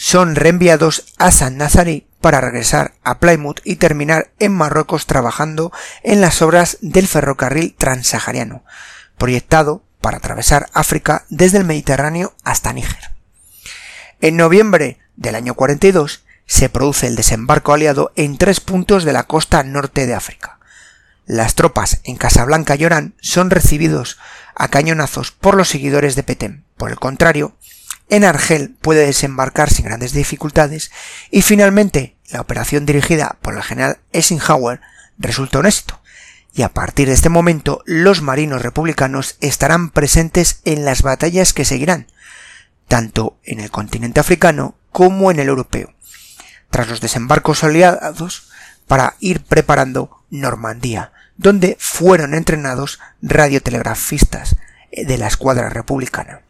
son 0.00 0.36
reenviados 0.36 1.06
a 1.18 1.32
San 1.32 1.56
Nazari 1.56 2.06
para 2.20 2.40
regresar 2.40 2.94
a 3.02 3.18
Plymouth 3.18 3.58
y 3.64 3.76
terminar 3.76 4.30
en 4.38 4.52
Marruecos 4.52 5.06
trabajando 5.06 5.72
en 6.04 6.20
las 6.20 6.40
obras 6.40 6.78
del 6.80 7.08
ferrocarril 7.08 7.74
transsahariano, 7.76 8.62
proyectado 9.18 9.82
para 10.00 10.18
atravesar 10.18 10.68
África 10.72 11.24
desde 11.30 11.58
el 11.58 11.64
Mediterráneo 11.64 12.36
hasta 12.44 12.72
Níger. 12.72 13.10
En 14.20 14.36
noviembre 14.36 15.00
del 15.16 15.34
año 15.34 15.54
42 15.54 16.24
se 16.46 16.68
produce 16.68 17.08
el 17.08 17.16
desembarco 17.16 17.72
aliado 17.72 18.12
en 18.14 18.38
tres 18.38 18.60
puntos 18.60 19.02
de 19.02 19.12
la 19.12 19.24
costa 19.24 19.64
norte 19.64 20.06
de 20.06 20.14
África. 20.14 20.60
Las 21.26 21.56
tropas 21.56 22.00
en 22.04 22.14
Casablanca 22.14 22.76
y 22.76 22.84
Orán 22.84 23.14
son 23.20 23.50
recibidos 23.50 24.16
a 24.54 24.68
cañonazos 24.68 25.32
por 25.32 25.56
los 25.56 25.68
seguidores 25.68 26.14
de 26.14 26.22
Petem. 26.22 26.62
Por 26.76 26.90
el 26.90 27.00
contrario, 27.00 27.56
en 28.08 28.24
Argel 28.24 28.76
puede 28.80 29.06
desembarcar 29.06 29.70
sin 29.70 29.84
grandes 29.84 30.12
dificultades 30.12 30.90
y 31.30 31.42
finalmente 31.42 32.16
la 32.30 32.40
operación 32.40 32.86
dirigida 32.86 33.38
por 33.42 33.54
el 33.54 33.62
general 33.62 33.98
Eisenhower 34.12 34.80
resulta 35.18 35.58
un 35.58 35.66
éxito 35.66 36.00
y 36.52 36.62
a 36.62 36.70
partir 36.70 37.08
de 37.08 37.14
este 37.14 37.28
momento 37.28 37.82
los 37.86 38.22
marinos 38.22 38.62
republicanos 38.62 39.36
estarán 39.40 39.90
presentes 39.90 40.60
en 40.64 40.84
las 40.84 41.02
batallas 41.02 41.52
que 41.52 41.64
seguirán, 41.64 42.08
tanto 42.88 43.38
en 43.44 43.60
el 43.60 43.70
continente 43.70 44.20
africano 44.20 44.76
como 44.90 45.30
en 45.30 45.38
el 45.38 45.48
europeo, 45.48 45.94
tras 46.70 46.88
los 46.88 47.00
desembarcos 47.00 47.62
aliados 47.62 48.50
para 48.86 49.14
ir 49.20 49.44
preparando 49.44 50.24
Normandía, 50.30 51.12
donde 51.36 51.76
fueron 51.78 52.34
entrenados 52.34 52.98
radiotelegrafistas 53.22 54.56
de 54.90 55.18
la 55.18 55.28
escuadra 55.28 55.68
republicana. 55.68 56.40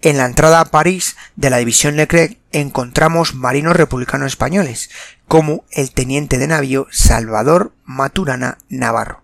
En 0.00 0.16
la 0.16 0.26
entrada 0.26 0.60
a 0.60 0.66
París 0.66 1.16
de 1.34 1.50
la 1.50 1.56
división 1.56 1.96
Leclerc 1.96 2.38
encontramos 2.52 3.34
marinos 3.34 3.76
republicanos 3.76 4.28
españoles, 4.28 4.90
como 5.26 5.64
el 5.72 5.90
teniente 5.90 6.38
de 6.38 6.46
navío 6.46 6.86
Salvador 6.92 7.72
Maturana 7.84 8.58
Navarro. 8.68 9.22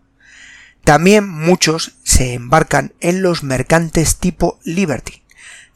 También 0.82 1.28
muchos 1.28 1.92
se 2.02 2.34
embarcan 2.34 2.92
en 3.00 3.22
los 3.22 3.44
mercantes 3.44 4.16
tipo 4.16 4.58
Liberty, 4.64 5.22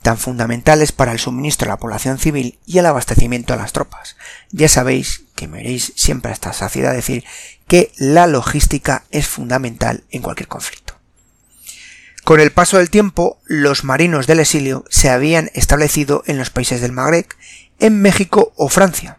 tan 0.02 0.18
fundamentales 0.18 0.90
para 0.90 1.12
el 1.12 1.20
suministro 1.20 1.66
a 1.66 1.74
la 1.74 1.78
población 1.78 2.18
civil 2.18 2.58
y 2.66 2.78
el 2.78 2.86
abastecimiento 2.86 3.54
a 3.54 3.56
las 3.56 3.72
tropas. 3.72 4.16
Ya 4.50 4.68
sabéis 4.68 5.22
que 5.36 5.46
me 5.46 5.58
veréis 5.58 5.92
siempre 5.94 6.32
esta 6.32 6.52
saciedad 6.52 6.92
decir 6.92 7.24
que 7.68 7.92
la 7.98 8.26
logística 8.26 9.04
es 9.10 9.28
fundamental 9.28 10.02
en 10.10 10.22
cualquier 10.22 10.48
conflicto. 10.48 10.87
Con 12.28 12.40
el 12.40 12.52
paso 12.52 12.76
del 12.76 12.90
tiempo, 12.90 13.40
los 13.46 13.84
marinos 13.84 14.26
del 14.26 14.40
exilio 14.40 14.84
se 14.90 15.08
habían 15.08 15.50
establecido 15.54 16.22
en 16.26 16.36
los 16.36 16.50
países 16.50 16.82
del 16.82 16.92
Magreb, 16.92 17.24
en 17.78 18.02
México 18.02 18.52
o 18.54 18.68
Francia. 18.68 19.16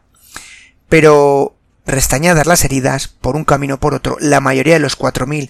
Pero, 0.89 1.56
restañadas 1.88 2.46
las 2.46 2.63
heridas, 2.63 3.08
por 3.08 3.36
un 3.36 3.46
camino 3.46 3.74
o 3.74 3.80
por 3.80 3.96
otro, 3.96 4.18
la 4.20 4.42
mayoría 4.42 4.75
de 4.75 4.80
los 4.80 4.96
4.000 4.96 5.50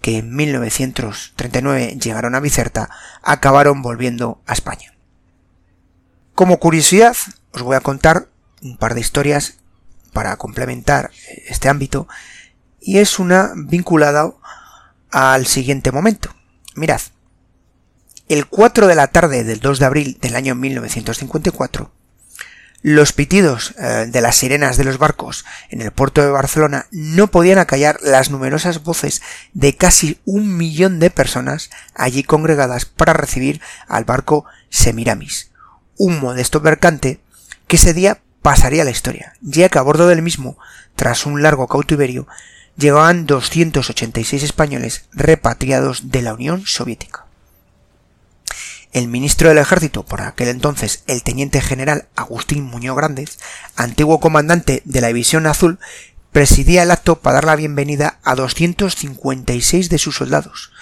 que 0.00 0.16
en 0.16 0.34
1939 0.34 1.98
llegaron 2.00 2.34
a 2.34 2.40
Bicerta 2.40 2.88
acabaron 3.22 3.82
volviendo 3.82 4.40
a 4.46 4.54
España. 4.54 4.94
Como 6.34 6.58
curiosidad, 6.58 7.18
os 7.52 7.60
voy 7.60 7.76
a 7.76 7.80
contar 7.80 8.28
un 8.62 8.78
par 8.78 8.94
de 8.94 9.02
historias 9.02 9.58
para 10.14 10.38
complementar 10.38 11.10
este 11.48 11.68
ámbito 11.68 12.08
y 12.80 12.96
es 12.96 13.18
una 13.18 13.52
vinculada 13.54 14.32
al 15.10 15.44
siguiente 15.44 15.92
momento. 15.92 16.34
Mirad, 16.74 17.00
el 18.28 18.46
4 18.46 18.88
de 18.88 18.94
la 18.96 19.06
tarde 19.06 19.44
del 19.44 19.60
2 19.60 19.78
de 19.78 19.84
abril 19.86 20.18
del 20.20 20.34
año 20.34 20.56
1954, 20.56 21.92
los 22.82 23.12
pitidos 23.12 23.74
eh, 23.78 24.06
de 24.10 24.20
las 24.20 24.36
sirenas 24.36 24.76
de 24.76 24.84
los 24.84 24.98
barcos 24.98 25.44
en 25.70 25.80
el 25.80 25.92
puerto 25.92 26.20
de 26.20 26.30
Barcelona 26.30 26.86
no 26.90 27.28
podían 27.28 27.58
acallar 27.58 27.98
las 28.02 28.30
numerosas 28.30 28.82
voces 28.82 29.22
de 29.52 29.76
casi 29.76 30.18
un 30.24 30.56
millón 30.56 30.98
de 30.98 31.10
personas 31.10 31.70
allí 31.94 32.24
congregadas 32.24 32.86
para 32.86 33.12
recibir 33.12 33.60
al 33.86 34.04
barco 34.04 34.44
Semiramis, 34.68 35.52
un 35.96 36.18
modesto 36.18 36.60
mercante 36.60 37.20
que 37.68 37.76
ese 37.76 37.94
día 37.94 38.20
pasaría 38.42 38.84
la 38.84 38.90
historia, 38.90 39.34
ya 39.40 39.68
que 39.68 39.78
a 39.78 39.82
bordo 39.82 40.08
del 40.08 40.22
mismo, 40.22 40.58
tras 40.96 41.24
un 41.24 41.40
largo 41.40 41.68
cautiverio, 41.68 42.26
llegaban 42.76 43.26
286 43.26 44.42
españoles 44.42 45.04
repatriados 45.12 46.10
de 46.10 46.22
la 46.22 46.34
Unión 46.34 46.64
Soviética. 46.66 47.26
El 48.92 49.08
ministro 49.08 49.48
del 49.48 49.58
Ejército, 49.58 50.04
por 50.04 50.20
aquel 50.20 50.48
entonces 50.48 51.02
el 51.06 51.22
teniente 51.22 51.60
general 51.60 52.06
Agustín 52.14 52.62
Muñoz 52.62 52.96
Grandes, 52.96 53.38
antiguo 53.74 54.20
comandante 54.20 54.82
de 54.84 55.00
la 55.00 55.08
División 55.08 55.46
Azul, 55.46 55.80
presidía 56.30 56.84
el 56.84 56.90
acto 56.90 57.20
para 57.20 57.36
dar 57.36 57.44
la 57.44 57.56
bienvenida 57.56 58.18
a 58.22 58.34
256 58.34 59.88
de 59.88 59.98
sus 59.98 60.16
soldados, 60.16 60.72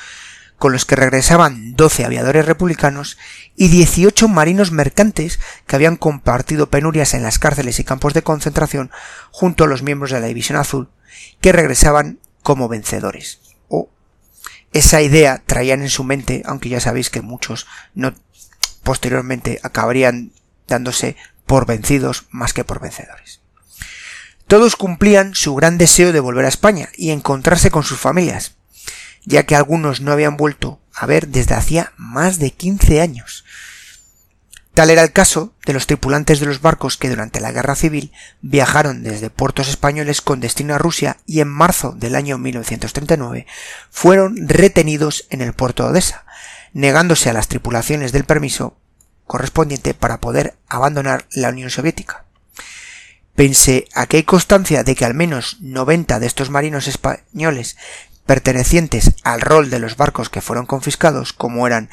con 0.58 0.72
los 0.72 0.84
que 0.84 0.96
regresaban 0.96 1.74
12 1.74 2.04
aviadores 2.04 2.44
republicanos 2.44 3.16
y 3.56 3.68
18 3.68 4.28
marinos 4.28 4.72
mercantes 4.72 5.40
que 5.66 5.76
habían 5.76 5.96
compartido 5.96 6.68
penurias 6.68 7.14
en 7.14 7.22
las 7.22 7.38
cárceles 7.38 7.80
y 7.80 7.84
campos 7.84 8.12
de 8.14 8.22
concentración 8.22 8.90
junto 9.30 9.64
a 9.64 9.66
los 9.66 9.82
miembros 9.82 10.10
de 10.10 10.20
la 10.20 10.26
División 10.26 10.58
Azul 10.58 10.90
que 11.40 11.52
regresaban 11.52 12.18
como 12.42 12.68
vencedores. 12.68 13.40
O 13.68 13.88
esa 14.72 15.02
idea 15.02 15.42
traían 15.46 15.82
en 15.82 15.90
su 15.90 16.04
mente, 16.04 16.42
aunque 16.46 16.68
ya 16.68 16.80
sabéis 16.80 17.10
que 17.10 17.22
muchos 17.22 17.66
no 17.94 18.14
posteriormente 18.82 19.60
acabarían 19.62 20.32
dándose 20.66 21.16
por 21.46 21.66
vencidos 21.66 22.26
más 22.30 22.52
que 22.52 22.64
por 22.64 22.80
vencedores. 22.80 23.40
Todos 24.46 24.76
cumplían 24.76 25.34
su 25.34 25.54
gran 25.54 25.78
deseo 25.78 26.12
de 26.12 26.20
volver 26.20 26.44
a 26.44 26.48
España 26.48 26.88
y 26.96 27.10
encontrarse 27.10 27.70
con 27.70 27.84
sus 27.84 27.98
familias, 27.98 28.56
ya 29.24 29.44
que 29.44 29.56
algunos 29.56 30.00
no 30.00 30.12
habían 30.12 30.36
vuelto 30.36 30.80
a 30.94 31.06
ver 31.06 31.28
desde 31.28 31.54
hacía 31.54 31.92
más 31.96 32.38
de 32.38 32.50
15 32.50 33.00
años, 33.00 33.44
Tal 34.74 34.88
era 34.88 35.02
el 35.02 35.12
caso 35.12 35.52
de 35.66 35.74
los 35.74 35.86
tripulantes 35.86 36.40
de 36.40 36.46
los 36.46 36.62
barcos 36.62 36.96
que 36.96 37.10
durante 37.10 37.40
la 37.40 37.52
guerra 37.52 37.74
civil 37.74 38.10
viajaron 38.40 39.02
desde 39.02 39.28
puertos 39.28 39.68
españoles 39.68 40.22
con 40.22 40.40
destino 40.40 40.74
a 40.74 40.78
Rusia 40.78 41.18
y 41.26 41.40
en 41.40 41.48
marzo 41.48 41.92
del 41.92 42.14
año 42.14 42.38
1939 42.38 43.46
fueron 43.90 44.48
retenidos 44.48 45.26
en 45.28 45.42
el 45.42 45.52
puerto 45.52 45.84
de 45.84 45.90
Odessa, 45.90 46.24
negándose 46.72 47.28
a 47.28 47.34
las 47.34 47.48
tripulaciones 47.48 48.12
del 48.12 48.24
permiso 48.24 48.78
correspondiente 49.26 49.92
para 49.92 50.20
poder 50.20 50.56
abandonar 50.68 51.26
la 51.32 51.50
Unión 51.50 51.68
Soviética. 51.68 52.24
Pensé 53.34 53.88
a 53.94 54.06
que 54.06 54.18
hay 54.18 54.22
constancia 54.22 54.84
de 54.84 54.94
que 54.94 55.04
al 55.04 55.14
menos 55.14 55.58
90 55.60 56.18
de 56.18 56.26
estos 56.26 56.48
marinos 56.48 56.88
españoles 56.88 57.76
pertenecientes 58.24 59.12
al 59.22 59.42
rol 59.42 59.68
de 59.68 59.80
los 59.80 59.98
barcos 59.98 60.30
que 60.30 60.40
fueron 60.40 60.64
confiscados, 60.64 61.34
como 61.34 61.66
eran 61.66 61.90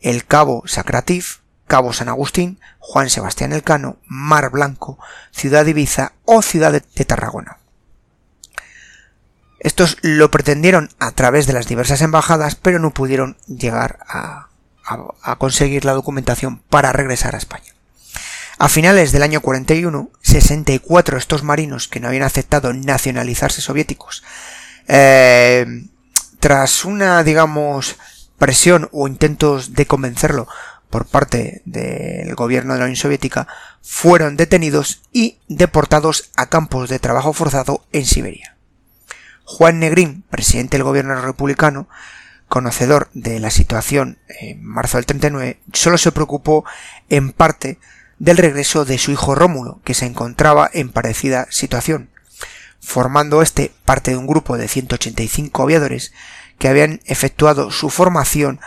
el 0.00 0.24
cabo 0.24 0.64
Sacratif, 0.66 1.38
Cabo 1.68 1.92
San 1.92 2.08
Agustín, 2.08 2.58
Juan 2.80 3.10
Sebastián 3.10 3.52
Elcano, 3.52 3.98
Mar 4.06 4.50
Blanco, 4.50 4.98
Ciudad 5.30 5.66
Ibiza 5.66 6.12
o 6.24 6.42
Ciudad 6.42 6.72
de, 6.72 7.04
Tarragona. 7.04 7.58
Estos 9.60 9.98
lo 10.02 10.30
pretendieron 10.30 10.90
a 10.98 11.12
través 11.12 11.46
de 11.46 11.52
las 11.52 11.68
diversas 11.68 12.00
embajadas, 12.00 12.54
pero 12.56 12.78
no 12.78 12.90
pudieron 12.90 13.36
llegar 13.46 14.00
a, 14.08 14.48
conseguir 15.36 15.84
la 15.84 15.92
documentación 15.92 16.62
para 16.70 16.92
regresar 16.92 17.34
a 17.34 17.38
España. 17.38 17.74
A 18.58 18.68
finales 18.68 19.12
del 19.12 19.22
año 19.22 19.42
41, 19.42 20.10
64 20.22 21.16
de 21.16 21.20
estos 21.20 21.42
marinos 21.42 21.86
que 21.86 22.00
no 22.00 22.08
habían 22.08 22.22
aceptado 22.22 22.72
nacionalizarse 22.72 23.60
soviéticos, 23.60 24.24
eh, 24.88 25.66
tras 26.40 26.86
una, 26.86 27.22
digamos, 27.22 27.96
presión 28.38 28.88
o 28.92 29.06
intentos 29.06 29.74
de 29.74 29.86
convencerlo 29.86 30.48
por 30.90 31.06
parte 31.06 31.62
del 31.64 32.34
gobierno 32.34 32.72
de 32.72 32.78
la 32.80 32.84
Unión 32.86 32.96
Soviética, 32.96 33.46
fueron 33.82 34.36
detenidos 34.36 35.02
y 35.12 35.38
deportados 35.48 36.30
a 36.36 36.48
campos 36.48 36.88
de 36.88 36.98
trabajo 36.98 37.32
forzado 37.32 37.84
en 37.92 38.06
Siberia. 38.06 38.56
Juan 39.44 39.78
Negrín, 39.78 40.24
presidente 40.28 40.76
del 40.76 40.84
gobierno 40.84 41.20
republicano, 41.20 41.88
conocedor 42.48 43.08
de 43.12 43.40
la 43.40 43.50
situación 43.50 44.18
en 44.28 44.64
marzo 44.64 44.98
del 44.98 45.06
39, 45.06 45.60
solo 45.72 45.98
se 45.98 46.12
preocupó 46.12 46.64
en 47.08 47.32
parte 47.32 47.78
del 48.18 48.36
regreso 48.36 48.84
de 48.84 48.98
su 48.98 49.10
hijo 49.10 49.34
Rómulo, 49.34 49.80
que 49.84 49.94
se 49.94 50.06
encontraba 50.06 50.68
en 50.72 50.90
parecida 50.90 51.46
situación, 51.50 52.10
formando 52.80 53.42
este 53.42 53.72
parte 53.84 54.10
de 54.10 54.16
un 54.16 54.26
grupo 54.26 54.56
de 54.56 54.68
185 54.68 55.62
aviadores 55.62 56.12
que 56.58 56.68
habían 56.68 57.00
efectuado 57.04 57.70
su 57.70 57.90
formación 57.90 58.60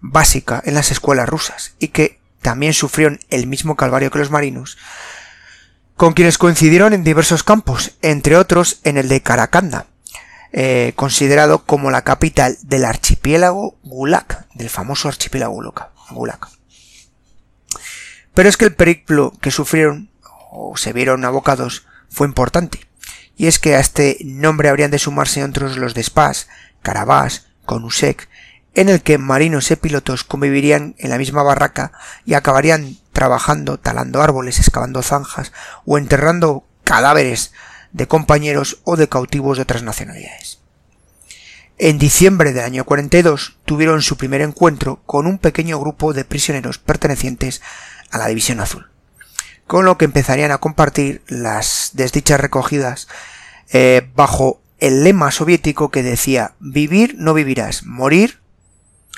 básica 0.00 0.62
en 0.64 0.74
las 0.74 0.90
escuelas 0.90 1.28
rusas 1.28 1.74
y 1.78 1.88
que 1.88 2.20
también 2.42 2.72
sufrieron 2.72 3.20
el 3.30 3.46
mismo 3.46 3.76
calvario 3.76 4.10
que 4.10 4.18
los 4.18 4.30
marinos, 4.30 4.78
con 5.96 6.12
quienes 6.12 6.38
coincidieron 6.38 6.92
en 6.92 7.04
diversos 7.04 7.42
campos, 7.42 7.92
entre 8.02 8.36
otros 8.36 8.80
en 8.84 8.96
el 8.96 9.08
de 9.08 9.20
Karakanda, 9.20 9.86
eh, 10.52 10.92
considerado 10.94 11.64
como 11.64 11.90
la 11.90 12.02
capital 12.02 12.56
del 12.62 12.84
archipiélago 12.84 13.76
Gulag, 13.82 14.46
del 14.54 14.70
famoso 14.70 15.08
archipiélago 15.08 15.60
Gulag. 16.10 16.48
Pero 18.32 18.48
es 18.48 18.56
que 18.56 18.66
el 18.66 18.74
periplo 18.74 19.32
que 19.40 19.50
sufrieron 19.50 20.10
o 20.50 20.76
se 20.76 20.92
vieron 20.92 21.24
abocados 21.24 21.86
fue 22.08 22.26
importante, 22.26 22.80
y 23.36 23.46
es 23.46 23.58
que 23.58 23.74
a 23.74 23.80
este 23.80 24.18
nombre 24.24 24.68
habrían 24.68 24.90
de 24.90 24.98
sumarse 24.98 25.42
otros 25.42 25.76
los 25.76 25.94
de 25.94 26.02
Spas, 26.02 26.48
Karabás, 26.82 27.46
Konusek, 27.64 28.28
en 28.74 28.88
el 28.88 29.02
que 29.02 29.18
marinos 29.18 29.70
y 29.70 29.76
pilotos 29.76 30.24
convivirían 30.24 30.94
en 30.98 31.10
la 31.10 31.18
misma 31.18 31.42
barraca 31.42 31.92
y 32.24 32.34
acabarían 32.34 32.96
trabajando, 33.12 33.78
talando 33.78 34.22
árboles, 34.22 34.58
excavando 34.58 35.02
zanjas 35.02 35.52
o 35.84 35.98
enterrando 35.98 36.64
cadáveres 36.84 37.52
de 37.92 38.06
compañeros 38.06 38.80
o 38.84 38.96
de 38.96 39.08
cautivos 39.08 39.56
de 39.56 39.62
otras 39.62 39.82
nacionalidades. 39.82 40.60
En 41.78 41.98
diciembre 41.98 42.52
del 42.52 42.64
año 42.64 42.84
42 42.84 43.58
tuvieron 43.64 44.02
su 44.02 44.16
primer 44.16 44.40
encuentro 44.40 45.00
con 45.06 45.26
un 45.26 45.38
pequeño 45.38 45.78
grupo 45.78 46.12
de 46.12 46.24
prisioneros 46.24 46.78
pertenecientes 46.78 47.62
a 48.10 48.18
la 48.18 48.26
División 48.26 48.60
Azul, 48.60 48.90
con 49.66 49.84
lo 49.84 49.96
que 49.96 50.04
empezarían 50.04 50.50
a 50.50 50.58
compartir 50.58 51.22
las 51.28 51.90
desdichas 51.92 52.40
recogidas 52.40 53.06
eh, 53.70 54.10
bajo 54.14 54.60
el 54.78 55.04
lema 55.04 55.30
soviético 55.30 55.90
que 55.90 56.02
decía 56.02 56.54
vivir 56.58 57.14
no 57.18 57.34
vivirás, 57.34 57.84
morir 57.84 58.40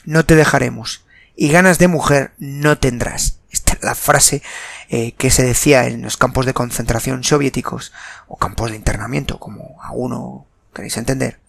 no 0.05 0.25
te 0.25 0.37
dejaremos 0.37 1.05
y 1.37 1.49
ganas 1.49 1.79
de 1.79 1.89
mujer 1.89 2.33
no 2.39 2.79
tendrás. 2.79 3.39
Esta 3.51 3.73
es 3.73 3.83
la 3.83 3.95
frase 3.95 4.43
eh, 4.89 5.13
que 5.13 5.31
se 5.31 5.43
decía 5.43 5.87
en 5.87 6.03
los 6.03 6.17
campos 6.17 6.47
de 6.47 6.55
concentración 6.55 7.25
soviéticos 7.25 7.93
o 8.29 8.37
campos 8.37 8.71
de 8.71 8.77
internamiento, 8.77 9.39
como 9.39 9.83
alguno 9.83 10.47
queréis 10.75 10.97
entender. 10.97 11.41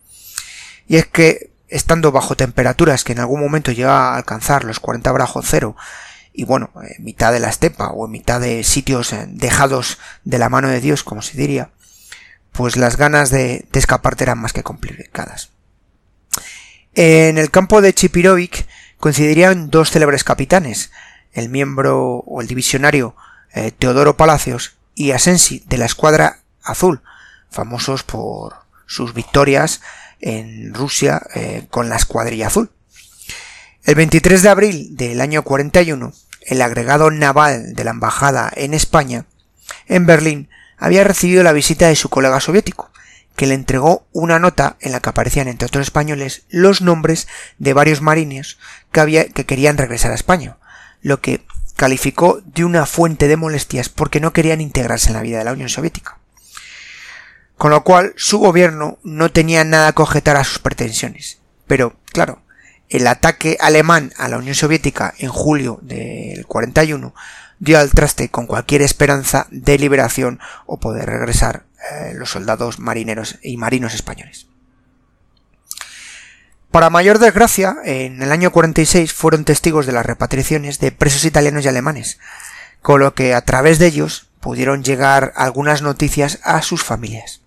Y 0.87 0.97
es 0.97 1.05
que, 1.05 1.51
estando 1.67 2.11
bajo 2.11 2.35
temperaturas 2.35 3.03
que 3.03 3.13
en 3.13 3.19
algún 3.19 3.39
momento 3.39 3.71
llega 3.71 4.13
a 4.13 4.15
alcanzar 4.15 4.63
los 4.63 4.79
40 4.79 5.11
bajo 5.11 5.41
cero, 5.41 5.75
y 6.33 6.45
bueno, 6.45 6.71
en 6.81 7.03
mitad 7.03 7.33
de 7.33 7.39
la 7.39 7.49
estepa 7.49 7.89
o 7.89 8.05
en 8.05 8.11
mitad 8.11 8.39
de 8.39 8.63
sitios 8.63 9.11
eh, 9.13 9.25
dejados 9.27 9.97
de 10.23 10.39
la 10.39 10.49
mano 10.49 10.69
de 10.69 10.79
Dios, 10.79 11.03
como 11.03 11.21
se 11.21 11.37
diría, 11.37 11.71
pues 12.51 12.77
las 12.77 12.97
ganas 12.97 13.29
de, 13.29 13.67
de 13.71 13.79
escaparte 13.79 14.23
eran 14.23 14.39
más 14.39 14.53
que 14.53 14.63
complicadas. 14.63 15.51
En 16.93 17.37
el 17.37 17.51
campo 17.51 17.81
de 17.81 17.93
Chipirovic 17.93 18.67
coincidirían 18.97 19.69
dos 19.69 19.91
célebres 19.91 20.25
capitanes, 20.25 20.91
el 21.31 21.47
miembro 21.47 22.17
o 22.25 22.41
el 22.41 22.47
divisionario 22.47 23.15
eh, 23.53 23.71
Teodoro 23.71 24.17
Palacios 24.17 24.75
y 24.93 25.11
Asensi 25.11 25.63
de 25.67 25.77
la 25.77 25.85
Escuadra 25.85 26.39
Azul, 26.61 27.01
famosos 27.49 28.03
por 28.03 28.55
sus 28.87 29.13
victorias 29.13 29.81
en 30.19 30.73
Rusia 30.73 31.21
eh, 31.33 31.65
con 31.69 31.87
la 31.87 31.95
Escuadrilla 31.95 32.47
Azul. 32.47 32.71
El 33.85 33.95
23 33.95 34.43
de 34.43 34.49
abril 34.49 34.97
del 34.97 35.21
año 35.21 35.43
41, 35.43 36.11
el 36.41 36.61
agregado 36.61 37.09
naval 37.09 37.73
de 37.73 37.83
la 37.85 37.91
Embajada 37.91 38.51
en 38.53 38.73
España, 38.73 39.25
en 39.87 40.05
Berlín, 40.05 40.49
había 40.77 41.05
recibido 41.05 41.41
la 41.41 41.53
visita 41.53 41.87
de 41.87 41.95
su 41.95 42.09
colega 42.09 42.41
soviético, 42.41 42.90
que 43.41 43.47
le 43.47 43.55
entregó 43.55 44.05
una 44.11 44.37
nota 44.37 44.77
en 44.81 44.91
la 44.91 44.99
que 44.99 45.09
aparecían, 45.09 45.47
entre 45.47 45.65
otros 45.65 45.87
españoles, 45.87 46.43
los 46.49 46.83
nombres 46.83 47.27
de 47.57 47.73
varios 47.73 47.99
marines 47.99 48.59
que, 48.91 49.31
que 49.33 49.47
querían 49.47 49.79
regresar 49.79 50.11
a 50.11 50.13
España, 50.13 50.57
lo 51.01 51.21
que 51.21 51.43
calificó 51.75 52.39
de 52.45 52.65
una 52.65 52.85
fuente 52.85 53.27
de 53.27 53.37
molestias 53.37 53.89
porque 53.89 54.19
no 54.19 54.31
querían 54.31 54.61
integrarse 54.61 55.07
en 55.07 55.15
la 55.15 55.23
vida 55.23 55.39
de 55.39 55.45
la 55.45 55.53
Unión 55.53 55.69
Soviética. 55.69 56.19
Con 57.57 57.71
lo 57.71 57.83
cual, 57.83 58.13
su 58.15 58.37
gobierno 58.37 58.99
no 59.01 59.31
tenía 59.31 59.63
nada 59.63 59.91
que 59.93 60.03
objetar 60.03 60.37
a 60.37 60.43
sus 60.43 60.59
pretensiones. 60.59 61.39
Pero, 61.65 61.95
claro, 62.13 62.43
el 62.89 63.07
ataque 63.07 63.57
alemán 63.59 64.13
a 64.17 64.27
la 64.27 64.37
Unión 64.37 64.53
Soviética 64.53 65.15
en 65.17 65.29
julio 65.29 65.79
del 65.81 66.45
41 66.45 67.15
dio 67.57 67.79
al 67.79 67.89
traste 67.89 68.29
con 68.29 68.45
cualquier 68.45 68.83
esperanza 68.83 69.47
de 69.49 69.79
liberación 69.79 70.39
o 70.67 70.79
poder 70.79 71.07
regresar 71.07 71.65
eh, 71.89 72.13
los 72.15 72.31
soldados 72.31 72.79
marineros 72.79 73.39
y 73.41 73.57
marinos 73.57 73.93
españoles. 73.93 74.47
Para 76.71 76.89
mayor 76.89 77.19
desgracia, 77.19 77.75
en 77.83 78.21
el 78.21 78.31
año 78.31 78.51
46 78.51 79.11
fueron 79.11 79.43
testigos 79.43 79.85
de 79.85 79.91
las 79.91 80.05
repatriaciones 80.05 80.79
de 80.79 80.91
presos 80.91 81.25
italianos 81.25 81.65
y 81.65 81.67
alemanes, 81.67 82.17
con 82.81 83.01
lo 83.01 83.13
que 83.13 83.33
a 83.33 83.41
través 83.41 83.77
de 83.77 83.87
ellos 83.87 84.29
pudieron 84.39 84.83
llegar 84.83 85.33
algunas 85.35 85.81
noticias 85.81 86.39
a 86.43 86.61
sus 86.61 86.83
familias. 86.83 87.41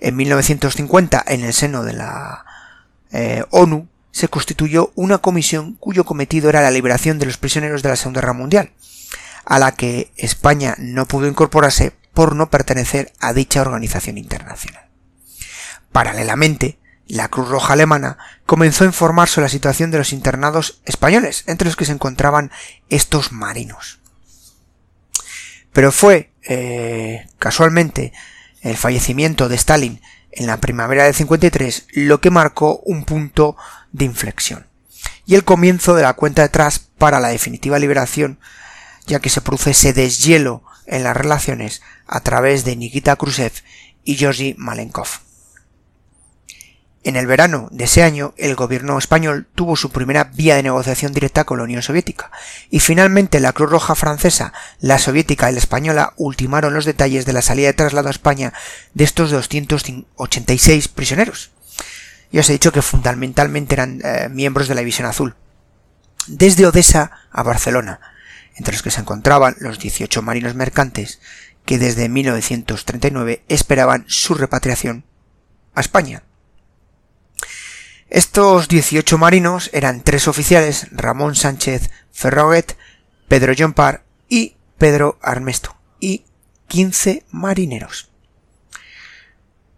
En 0.00 0.16
1950, 0.16 1.24
en 1.26 1.44
el 1.44 1.52
seno 1.52 1.84
de 1.84 1.92
la 1.92 2.44
eh, 3.12 3.44
ONU, 3.50 3.88
se 4.10 4.28
constituyó 4.28 4.92
una 4.96 5.18
comisión 5.18 5.74
cuyo 5.74 6.04
cometido 6.04 6.48
era 6.48 6.60
la 6.60 6.70
liberación 6.70 7.18
de 7.18 7.26
los 7.26 7.36
prisioneros 7.36 7.82
de 7.82 7.90
la 7.90 7.96
Segunda 7.96 8.20
Guerra 8.20 8.32
Mundial, 8.32 8.72
a 9.44 9.58
la 9.58 9.72
que 9.72 10.10
España 10.16 10.74
no 10.78 11.06
pudo 11.06 11.26
incorporarse 11.26 11.92
por 12.18 12.34
no 12.34 12.50
pertenecer 12.50 13.12
a 13.20 13.32
dicha 13.32 13.60
organización 13.60 14.18
internacional. 14.18 14.88
Paralelamente, 15.92 16.80
la 17.06 17.28
Cruz 17.28 17.48
Roja 17.48 17.74
Alemana 17.74 18.18
comenzó 18.44 18.82
a 18.82 18.88
informar 18.88 19.28
sobre 19.28 19.44
la 19.44 19.50
situación 19.50 19.92
de 19.92 19.98
los 19.98 20.12
internados 20.12 20.80
españoles, 20.84 21.44
entre 21.46 21.66
los 21.66 21.76
que 21.76 21.84
se 21.84 21.92
encontraban 21.92 22.50
estos 22.88 23.30
marinos. 23.30 24.00
Pero 25.72 25.92
fue, 25.92 26.32
eh, 26.42 27.28
casualmente, 27.38 28.12
el 28.62 28.76
fallecimiento 28.76 29.48
de 29.48 29.54
Stalin 29.54 30.02
en 30.32 30.48
la 30.48 30.56
primavera 30.56 31.04
del 31.04 31.14
53 31.14 31.86
lo 31.92 32.20
que 32.20 32.32
marcó 32.32 32.80
un 32.84 33.04
punto 33.04 33.56
de 33.92 34.06
inflexión 34.06 34.66
y 35.24 35.36
el 35.36 35.44
comienzo 35.44 35.94
de 35.94 36.02
la 36.02 36.14
cuenta 36.14 36.42
atrás 36.42 36.80
para 36.80 37.20
la 37.20 37.28
definitiva 37.28 37.78
liberación, 37.78 38.40
ya 39.06 39.20
que 39.20 39.30
se 39.30 39.40
produce 39.40 39.70
ese 39.70 39.92
deshielo 39.92 40.64
en 40.88 41.04
las 41.04 41.16
relaciones 41.16 41.82
a 42.06 42.20
través 42.20 42.64
de 42.64 42.76
Nikita 42.76 43.16
Khrushchev 43.16 43.52
y 44.04 44.16
Georgi 44.16 44.54
Malenkov. 44.58 45.08
En 47.04 47.16
el 47.16 47.26
verano 47.26 47.68
de 47.70 47.84
ese 47.84 48.02
año, 48.02 48.34
el 48.36 48.56
gobierno 48.56 48.98
español 48.98 49.46
tuvo 49.54 49.76
su 49.76 49.90
primera 49.90 50.24
vía 50.24 50.56
de 50.56 50.64
negociación 50.64 51.12
directa 51.12 51.44
con 51.44 51.58
la 51.58 51.64
Unión 51.64 51.80
Soviética, 51.80 52.30
y 52.70 52.80
finalmente 52.80 53.40
la 53.40 53.52
Cruz 53.52 53.70
Roja 53.70 53.94
francesa, 53.94 54.52
la 54.80 54.98
soviética 54.98 55.48
y 55.48 55.54
la 55.54 55.60
española 55.60 56.12
ultimaron 56.16 56.74
los 56.74 56.84
detalles 56.84 57.24
de 57.24 57.32
la 57.32 57.42
salida 57.42 57.68
de 57.68 57.74
traslado 57.74 58.08
a 58.08 58.10
España 58.10 58.52
de 58.94 59.04
estos 59.04 59.30
286 59.30 60.88
prisioneros. 60.88 61.50
Ya 62.32 62.40
os 62.40 62.50
he 62.50 62.54
dicho 62.54 62.72
que 62.72 62.82
fundamentalmente 62.82 63.74
eran 63.74 64.00
eh, 64.04 64.28
miembros 64.30 64.68
de 64.68 64.74
la 64.74 64.80
División 64.80 65.06
Azul. 65.06 65.34
Desde 66.26 66.66
Odessa 66.66 67.12
a 67.30 67.42
Barcelona, 67.42 68.00
entre 68.58 68.74
los 68.74 68.82
que 68.82 68.90
se 68.90 69.00
encontraban 69.00 69.56
los 69.60 69.78
18 69.78 70.20
marinos 70.20 70.54
mercantes 70.54 71.20
que 71.64 71.78
desde 71.78 72.08
1939 72.08 73.44
esperaban 73.48 74.04
su 74.08 74.34
repatriación 74.34 75.04
a 75.74 75.80
España. 75.80 76.24
Estos 78.10 78.68
18 78.68 79.18
marinos 79.18 79.70
eran 79.72 80.02
tres 80.02 80.28
oficiales, 80.28 80.88
Ramón 80.92 81.34
Sánchez 81.34 81.90
Ferroguet, 82.10 82.76
Pedro 83.28 83.52
Jompar 83.56 84.04
y 84.28 84.56
Pedro 84.78 85.18
Armesto, 85.22 85.76
y 86.00 86.24
15 86.68 87.24
marineros. 87.30 88.10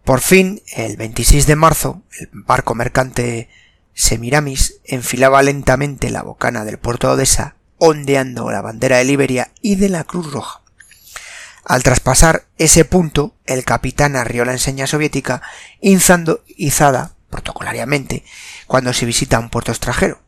Por 0.05 0.21
fin, 0.21 0.61
el 0.75 0.97
26 0.97 1.45
de 1.45 1.55
marzo, 1.55 2.03
el 2.19 2.29
barco 2.31 2.73
mercante 2.73 3.49
Semiramis 3.93 4.79
enfilaba 4.85 5.43
lentamente 5.43 6.09
la 6.09 6.23
bocana 6.23 6.63
del 6.63 6.79
puerto 6.79 7.07
de 7.07 7.13
Odessa, 7.13 7.55
ondeando 7.83 8.51
la 8.51 8.61
bandera 8.61 8.97
de 8.97 9.05
Liberia 9.05 9.49
y 9.59 9.75
de 9.75 9.89
la 9.89 10.03
Cruz 10.03 10.31
Roja. 10.31 10.61
Al 11.65 11.81
traspasar 11.81 12.45
ese 12.59 12.85
punto, 12.85 13.33
el 13.47 13.65
capitán 13.65 14.15
arrió 14.15 14.45
la 14.45 14.51
enseña 14.51 14.85
soviética, 14.85 15.41
izando, 15.79 16.43
izada 16.45 17.15
protocolariamente 17.31 18.23
cuando 18.67 18.93
se 18.93 19.07
visita 19.07 19.39
un 19.39 19.49
puerto 19.49 19.71
extranjero, 19.71 20.21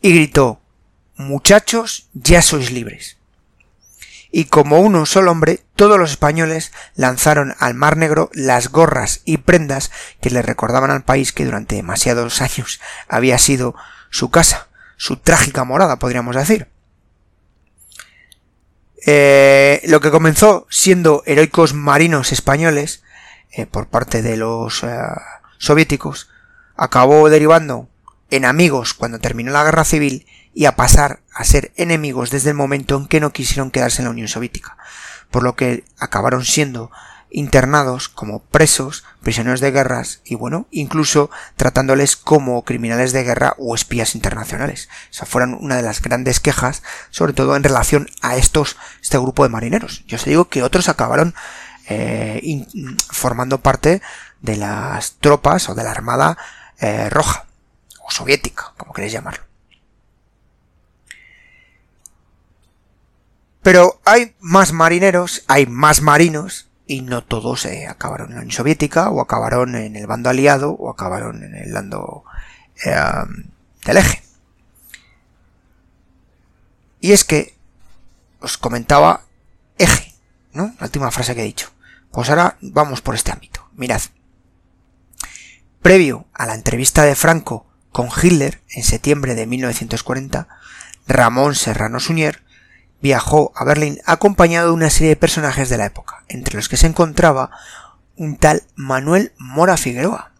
y 0.00 0.14
gritó 0.14 0.62
Muchachos, 1.16 2.08
ya 2.14 2.40
sois 2.40 2.72
libres. 2.72 3.18
Y 4.30 4.46
como 4.46 4.80
uno 4.80 5.04
solo 5.04 5.30
hombre, 5.30 5.62
todos 5.76 5.98
los 5.98 6.12
españoles 6.12 6.72
lanzaron 6.94 7.54
al 7.58 7.74
Mar 7.74 7.98
Negro 7.98 8.30
las 8.32 8.70
gorras 8.70 9.20
y 9.26 9.36
prendas 9.36 9.90
que 10.22 10.30
le 10.30 10.40
recordaban 10.40 10.90
al 10.90 11.04
país 11.04 11.32
que 11.34 11.44
durante 11.44 11.76
demasiados 11.76 12.40
años 12.40 12.80
había 13.08 13.36
sido 13.36 13.74
su 14.08 14.30
casa, 14.30 14.68
su 14.96 15.18
trágica 15.18 15.64
morada, 15.64 15.98
podríamos 15.98 16.34
decir. 16.34 16.73
Eh, 19.06 19.82
lo 19.84 20.00
que 20.00 20.10
comenzó 20.10 20.66
siendo 20.70 21.22
heroicos 21.26 21.74
marinos 21.74 22.32
españoles 22.32 23.02
eh, 23.50 23.66
por 23.66 23.88
parte 23.88 24.22
de 24.22 24.38
los 24.38 24.82
eh, 24.82 24.96
soviéticos 25.58 26.30
acabó 26.76 27.28
derivando 27.28 27.88
en 28.30 28.46
amigos 28.46 28.94
cuando 28.94 29.18
terminó 29.18 29.52
la 29.52 29.62
guerra 29.62 29.84
civil 29.84 30.26
y 30.54 30.64
a 30.64 30.76
pasar 30.76 31.20
a 31.34 31.44
ser 31.44 31.72
enemigos 31.76 32.30
desde 32.30 32.50
el 32.50 32.56
momento 32.56 32.96
en 32.96 33.06
que 33.06 33.20
no 33.20 33.32
quisieron 33.32 33.70
quedarse 33.70 34.00
en 34.00 34.06
la 34.06 34.12
Unión 34.12 34.28
Soviética, 34.28 34.78
por 35.30 35.42
lo 35.42 35.54
que 35.54 35.84
acabaron 35.98 36.44
siendo 36.44 36.90
internados 37.34 38.08
como 38.08 38.38
presos, 38.44 39.04
prisioneros 39.20 39.60
de 39.60 39.72
guerras 39.72 40.20
y 40.24 40.36
bueno, 40.36 40.68
incluso 40.70 41.30
tratándoles 41.56 42.14
como 42.14 42.64
criminales 42.64 43.12
de 43.12 43.24
guerra 43.24 43.54
o 43.58 43.74
espías 43.74 44.14
internacionales. 44.14 44.88
Esa 45.10 45.26
fueron 45.26 45.54
una 45.54 45.74
de 45.76 45.82
las 45.82 46.00
grandes 46.00 46.38
quejas, 46.38 46.84
sobre 47.10 47.32
todo 47.32 47.56
en 47.56 47.64
relación 47.64 48.08
a 48.22 48.36
estos, 48.36 48.76
este 49.02 49.18
grupo 49.18 49.42
de 49.42 49.48
marineros. 49.48 50.04
Yo 50.06 50.14
os 50.16 50.24
digo 50.24 50.48
que 50.48 50.62
otros 50.62 50.88
acabaron 50.88 51.34
eh, 51.88 52.64
formando 53.10 53.60
parte 53.60 54.00
de 54.40 54.56
las 54.56 55.14
tropas 55.14 55.68
o 55.68 55.74
de 55.74 55.82
la 55.82 55.90
Armada 55.90 56.38
eh, 56.78 57.10
Roja 57.10 57.46
o 58.06 58.12
soviética, 58.12 58.74
como 58.76 58.92
queréis 58.92 59.12
llamarlo. 59.12 59.42
Pero 63.60 64.00
hay 64.04 64.36
más 64.38 64.72
marineros, 64.72 65.42
hay 65.48 65.66
más 65.66 66.00
marinos 66.00 66.68
y 66.86 67.00
no 67.00 67.24
todos 67.24 67.64
eh, 67.66 67.86
acabaron 67.86 68.28
en 68.28 68.34
la 68.34 68.40
Unión 68.40 68.52
Soviética 68.52 69.10
o 69.10 69.20
acabaron 69.20 69.74
en 69.74 69.96
el 69.96 70.06
bando 70.06 70.30
aliado 70.30 70.72
o 70.72 70.90
acabaron 70.90 71.42
en 71.42 71.54
el 71.54 71.72
bando 71.72 72.24
eh, 72.84 72.94
del 73.84 73.96
eje. 73.96 74.22
Y 77.00 77.12
es 77.12 77.24
que 77.24 77.54
os 78.40 78.58
comentaba 78.58 79.22
eje, 79.78 80.14
¿no? 80.52 80.74
La 80.78 80.86
última 80.86 81.10
frase 81.10 81.34
que 81.34 81.42
he 81.42 81.44
dicho. 81.44 81.70
Pues 82.10 82.30
ahora 82.30 82.56
vamos 82.60 83.00
por 83.00 83.14
este 83.14 83.32
ámbito. 83.32 83.68
Mirad. 83.74 84.00
Previo 85.82 86.26
a 86.32 86.46
la 86.46 86.54
entrevista 86.54 87.02
de 87.02 87.14
Franco 87.14 87.66
con 87.90 88.08
Hitler 88.08 88.62
en 88.70 88.82
septiembre 88.82 89.34
de 89.34 89.46
1940, 89.46 90.48
Ramón 91.06 91.54
Serrano 91.54 92.00
Suñer 92.00 92.43
viajó 93.04 93.52
a 93.54 93.64
Berlín 93.64 94.00
acompañado 94.06 94.68
de 94.68 94.72
una 94.72 94.88
serie 94.88 95.10
de 95.10 95.16
personajes 95.16 95.68
de 95.68 95.76
la 95.76 95.84
época, 95.84 96.24
entre 96.26 96.56
los 96.56 96.70
que 96.70 96.78
se 96.78 96.86
encontraba 96.86 97.50
un 98.16 98.38
tal 98.38 98.62
Manuel 98.76 99.34
Mora 99.36 99.76
Figueroa. 99.76 100.32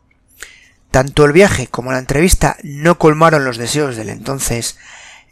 Tanto 0.90 1.26
el 1.26 1.32
viaje 1.32 1.66
como 1.66 1.92
la 1.92 1.98
entrevista 1.98 2.56
no 2.62 2.96
colmaron 2.96 3.44
los 3.44 3.58
deseos 3.58 3.96
del 3.96 4.08
entonces 4.08 4.78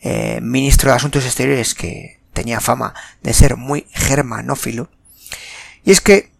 eh, 0.03 0.41
ministro 0.43 0.91
de 0.91 0.97
Asuntos 0.97 1.25
Exteriores, 1.25 1.75
que 1.75 2.21
tenía 2.35 2.61
fama 2.61 2.93
de 3.23 3.33
ser 3.33 3.57
muy 3.57 3.87
germanófilo, 3.93 4.91
y 5.85 5.93
es 5.93 6.03
que, 6.03 6.33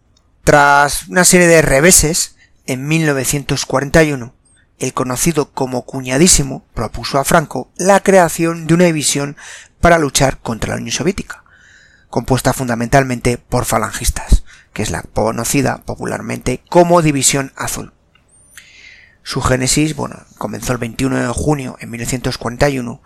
tras 0.43 1.07
una 1.07 1.25
serie 1.25 1.47
de 1.47 1.63
reveses, 1.63 2.35
en 2.67 2.87
1941, 2.87 4.35
el 4.77 4.93
conocido 4.93 5.53
como 5.53 5.85
cuñadísimo 5.85 6.65
propuso 6.75 7.17
a 7.17 7.23
Franco 7.23 7.71
la 7.77 8.01
creación 8.01 8.67
de 8.67 8.75
una 8.75 8.85
división 8.85 9.37
para 9.83 9.99
luchar 9.99 10.39
contra 10.39 10.69
la 10.69 10.75
Unión 10.79 10.93
Soviética, 10.93 11.43
compuesta 12.09 12.53
fundamentalmente 12.53 13.37
por 13.37 13.65
falangistas, 13.65 14.45
que 14.71 14.81
es 14.81 14.91
la 14.91 15.01
conocida 15.01 15.79
popularmente 15.83 16.63
como 16.69 17.01
División 17.01 17.51
Azul. 17.57 17.91
Su 19.23 19.41
génesis, 19.41 19.93
bueno, 19.93 20.21
comenzó 20.37 20.71
el 20.71 20.77
21 20.77 21.19
de 21.19 21.27
junio 21.27 21.75
de 21.81 21.87
1941 21.87 23.01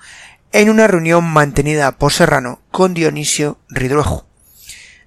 en 0.52 0.70
una 0.70 0.86
reunión 0.86 1.24
mantenida 1.24 1.98
por 1.98 2.14
Serrano 2.14 2.62
con 2.70 2.94
Dionisio 2.94 3.58
Ridruejo, 3.70 4.28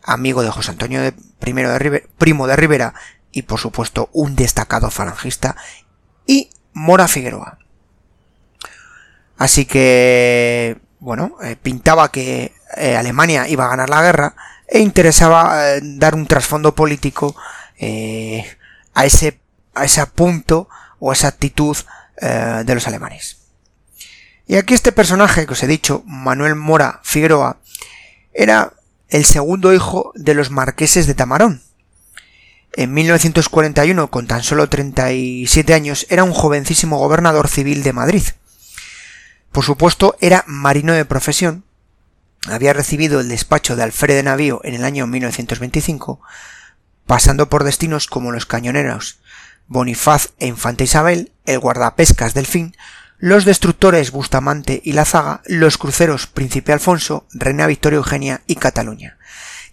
amigo 0.02 0.42
de 0.42 0.50
José 0.50 0.72
Antonio 0.72 1.00
de, 1.02 1.12
de 1.12 2.08
Primo 2.18 2.48
de 2.48 2.56
Rivera 2.56 2.94
y 3.30 3.42
por 3.42 3.60
supuesto 3.60 4.10
un 4.12 4.34
destacado 4.34 4.90
falangista, 4.90 5.54
y 6.26 6.50
Mora 6.72 7.06
Figueroa. 7.06 7.58
Así 9.38 9.66
que 9.66 10.89
bueno, 11.00 11.36
eh, 11.42 11.56
pintaba 11.60 12.12
que 12.12 12.54
eh, 12.76 12.96
Alemania 12.96 13.48
iba 13.48 13.64
a 13.64 13.68
ganar 13.68 13.88
la 13.88 14.02
guerra 14.02 14.34
e 14.68 14.80
interesaba 14.80 15.74
eh, 15.74 15.80
dar 15.82 16.14
un 16.14 16.26
trasfondo 16.26 16.74
político 16.74 17.34
a 18.94 19.06
ese 19.06 19.40
a 19.74 19.86
ese 19.86 20.04
punto 20.06 20.68
o 20.98 21.12
esa 21.12 21.28
actitud 21.28 21.74
de 22.20 22.74
los 22.74 22.86
alemanes. 22.86 23.38
Y 24.46 24.56
aquí 24.56 24.74
este 24.74 24.92
personaje 24.92 25.46
que 25.46 25.54
os 25.54 25.62
he 25.62 25.66
dicho, 25.66 26.02
Manuel 26.04 26.56
Mora 26.56 27.00
Figueroa, 27.02 27.56
era 28.34 28.74
el 29.08 29.24
segundo 29.24 29.72
hijo 29.72 30.12
de 30.14 30.34
los 30.34 30.50
marqueses 30.50 31.06
de 31.06 31.14
Tamarón. 31.14 31.62
En 32.74 32.92
1941, 32.92 34.10
con 34.10 34.26
tan 34.26 34.42
solo 34.42 34.68
37 34.68 35.72
años, 35.72 36.06
era 36.10 36.24
un 36.24 36.32
jovencísimo 36.32 36.98
gobernador 36.98 37.48
civil 37.48 37.82
de 37.82 37.94
Madrid. 37.94 38.22
Por 39.52 39.64
supuesto, 39.64 40.16
era 40.20 40.44
marino 40.46 40.92
de 40.92 41.04
profesión, 41.04 41.64
había 42.46 42.72
recibido 42.72 43.20
el 43.20 43.28
despacho 43.28 43.76
de 43.76 43.82
alférez 43.82 44.16
de 44.16 44.22
navío 44.22 44.60
en 44.64 44.74
el 44.74 44.84
año 44.84 45.06
1925, 45.06 46.20
pasando 47.06 47.48
por 47.48 47.64
destinos 47.64 48.06
como 48.06 48.32
los 48.32 48.46
cañoneros 48.46 49.18
Bonifaz 49.66 50.30
e 50.38 50.46
Infanta 50.46 50.84
Isabel, 50.84 51.32
el 51.44 51.58
guardapescas 51.58 52.34
Delfín, 52.34 52.74
los 53.18 53.44
destructores 53.44 54.10
Bustamante 54.10 54.80
y 54.84 54.94
La 54.94 55.04
Zaga, 55.04 55.42
los 55.46 55.76
cruceros 55.76 56.26
Príncipe 56.26 56.72
Alfonso, 56.72 57.26
Reina 57.32 57.66
Victoria 57.66 57.98
Eugenia 57.98 58.40
y 58.46 58.56
Cataluña, 58.56 59.18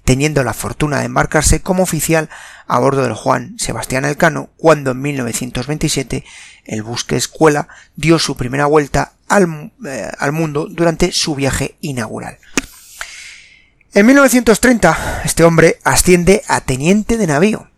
teniendo 0.08 0.44
la 0.46 0.54
fortuna 0.54 1.00
de 1.00 1.06
embarcarse 1.06 1.60
como 1.60 1.84
oficial 1.84 2.30
a 2.66 2.80
bordo 2.80 3.04
del 3.04 3.14
Juan 3.14 3.60
Sebastián 3.60 4.06
Elcano 4.06 4.52
cuando 4.56 4.92
en 4.92 5.02
1927 5.02 6.24
el 6.64 6.82
buque 6.82 7.18
escuela 7.18 7.68
dio 7.98 8.18
su 8.18 8.38
primera 8.38 8.68
vuelta 8.68 9.12
eh, 9.30 10.10
al, 10.18 10.32
mundo 10.32 10.68
durante 10.70 11.12
su 11.12 11.36
viaje 11.36 11.76
inaugural. 11.82 12.38
En 13.94 14.06
1930, 14.06 15.24
este 15.26 15.44
hombre 15.44 15.78
asciende 15.84 16.42
a 16.48 16.62
teniente 16.62 17.18
de 17.18 17.28
navío, 17.28 17.70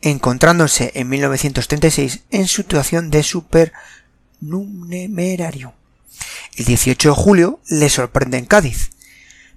encontrándose 0.00 0.92
en 0.94 1.10
1936 1.10 2.20
en 2.30 2.48
situación 2.48 3.10
de 3.10 3.22
supernumerario. 3.22 5.74
El 6.56 6.64
18 6.64 7.10
de 7.10 7.14
julio 7.14 7.60
le 7.68 7.90
sorprende 7.90 8.38
en 8.38 8.46
Cádiz. 8.46 8.92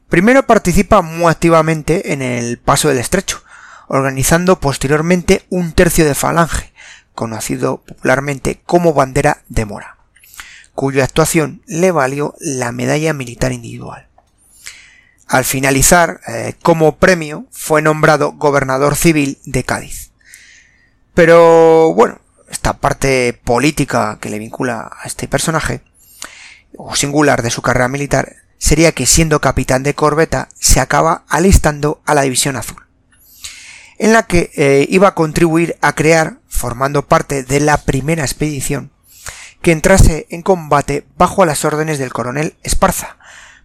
Primero 0.10 0.46
participa 0.46 1.02
muy 1.02 1.32
activamente 1.32 2.14
en 2.14 2.22
el 2.22 2.58
paso 2.60 2.90
del 2.90 3.00
estrecho, 3.00 3.42
organizando 3.88 4.60
posteriormente 4.60 5.46
un 5.50 5.74
tercio 5.74 6.06
de 6.06 6.16
falange, 6.16 6.74
conocido 7.14 7.84
popularmente 7.84 8.62
como 8.66 8.94
bandera 8.94 9.44
de 9.50 9.66
mora 9.66 9.98
cuya 10.76 11.04
actuación 11.04 11.62
le 11.66 11.92
valió 11.92 12.36
la 12.40 12.72
medalla 12.72 13.14
militar 13.14 13.52
individual. 13.52 14.08
Al 15.28 15.46
finalizar, 15.46 16.22
eh, 16.28 16.56
como 16.62 16.98
premio, 16.98 17.46
fue 17.52 17.82
nombrado 17.82 18.34
gobernador 18.34 18.96
civil 18.96 19.40
de 19.46 19.64
Cádiz. 19.64 20.12
Pero 21.14 21.94
bueno, 21.94 22.20
esta 22.50 22.74
parte 22.74 23.40
política 23.44 24.18
que 24.20 24.30
le 24.30 24.40
vincula 24.40 24.92
a 25.02 25.08
este 25.08 25.28
personaje, 25.28 25.82
o 26.76 26.96
singular 26.96 27.42
de 27.42 27.52
su 27.52 27.62
carrera 27.62 27.88
militar, 27.88 28.36
sería 28.64 28.94
que 28.94 29.06
siendo 29.06 29.42
capitán 29.42 29.84
de 29.84 29.94
corbeta 29.94 30.48
se 30.58 30.80
acaba 30.80 31.26
alistando 31.28 32.02
a 32.06 32.14
la 32.14 32.22
División 32.22 32.56
Azul, 32.56 32.82
en 33.98 34.14
la 34.14 34.24
que 34.24 34.52
eh, 34.56 34.88
iba 34.90 35.10
a 35.10 35.16
contribuir 35.16 35.76
a 35.82 35.96
crear, 35.96 36.40
formando 36.48 37.06
parte 37.06 37.44
de 37.44 37.60
la 37.60 37.76
primera 37.76 38.24
expedición, 38.24 38.94
que 39.62 39.74
entrase 39.74 40.28
en 40.30 40.44
combate 40.44 41.06
bajo 41.18 41.44
las 41.46 41.66
órdenes 41.66 42.00
del 42.00 42.14
coronel 42.14 42.56
Esparza, 42.64 43.18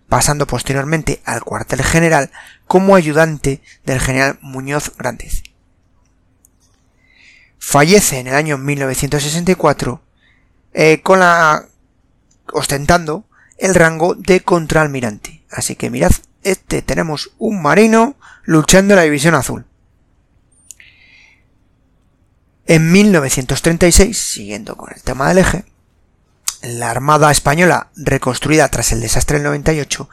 pasando 0.09 0.49
posteriormente 0.49 1.23
al 1.25 1.45
cuartel 1.45 1.85
general 1.85 2.33
como 2.67 2.97
ayudante 2.97 3.63
del 3.85 4.01
general 4.01 4.41
Muñoz 4.41 4.97
Grandes. 4.99 5.45
Fallece 7.61 8.19
en 8.19 8.27
el 8.27 8.35
año 8.35 8.59
1964 8.59 10.03
eh, 10.73 11.03
con 11.05 11.21
la 11.21 11.67
ostentando 12.53 13.28
el 13.59 13.75
rango 13.75 14.15
de 14.15 14.41
contraalmirante. 14.41 15.43
Así 15.51 15.77
que 15.77 15.91
mirad, 15.91 16.13
este 16.43 16.83
tenemos 16.83 17.33
un 17.39 17.61
marino 17.61 18.17
luchando 18.45 18.95
en 18.95 18.97
la 18.97 19.03
división 19.03 19.35
azul. 19.35 19.67
En 22.67 22.93
1936, 22.93 24.17
siguiendo 24.17 24.77
con 24.77 24.93
el 24.95 25.03
tema 25.03 25.29
del 25.29 25.39
eje, 25.39 25.65
la 26.63 26.91
Armada 26.91 27.31
Española, 27.31 27.89
reconstruida 27.97 28.69
tras 28.69 28.93
el 28.93 29.01
desastre 29.01 29.39
del 29.39 29.45
98, 29.45 30.09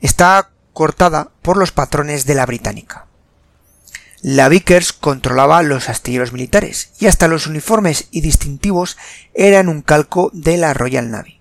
está 0.00 0.50
cortada 0.72 1.30
por 1.42 1.56
los 1.56 1.72
patrones 1.72 2.24
de 2.24 2.34
la 2.34 2.46
británica. 2.46 3.06
La 4.20 4.48
Vickers 4.48 4.92
controlaba 4.92 5.62
los 5.62 5.88
astilleros 5.88 6.32
militares 6.32 6.90
y 6.98 7.06
hasta 7.06 7.28
los 7.28 7.46
uniformes 7.46 8.08
y 8.10 8.20
distintivos 8.20 8.96
eran 9.34 9.68
un 9.68 9.82
calco 9.82 10.30
de 10.32 10.56
la 10.56 10.74
Royal 10.74 11.10
Navy. 11.10 11.37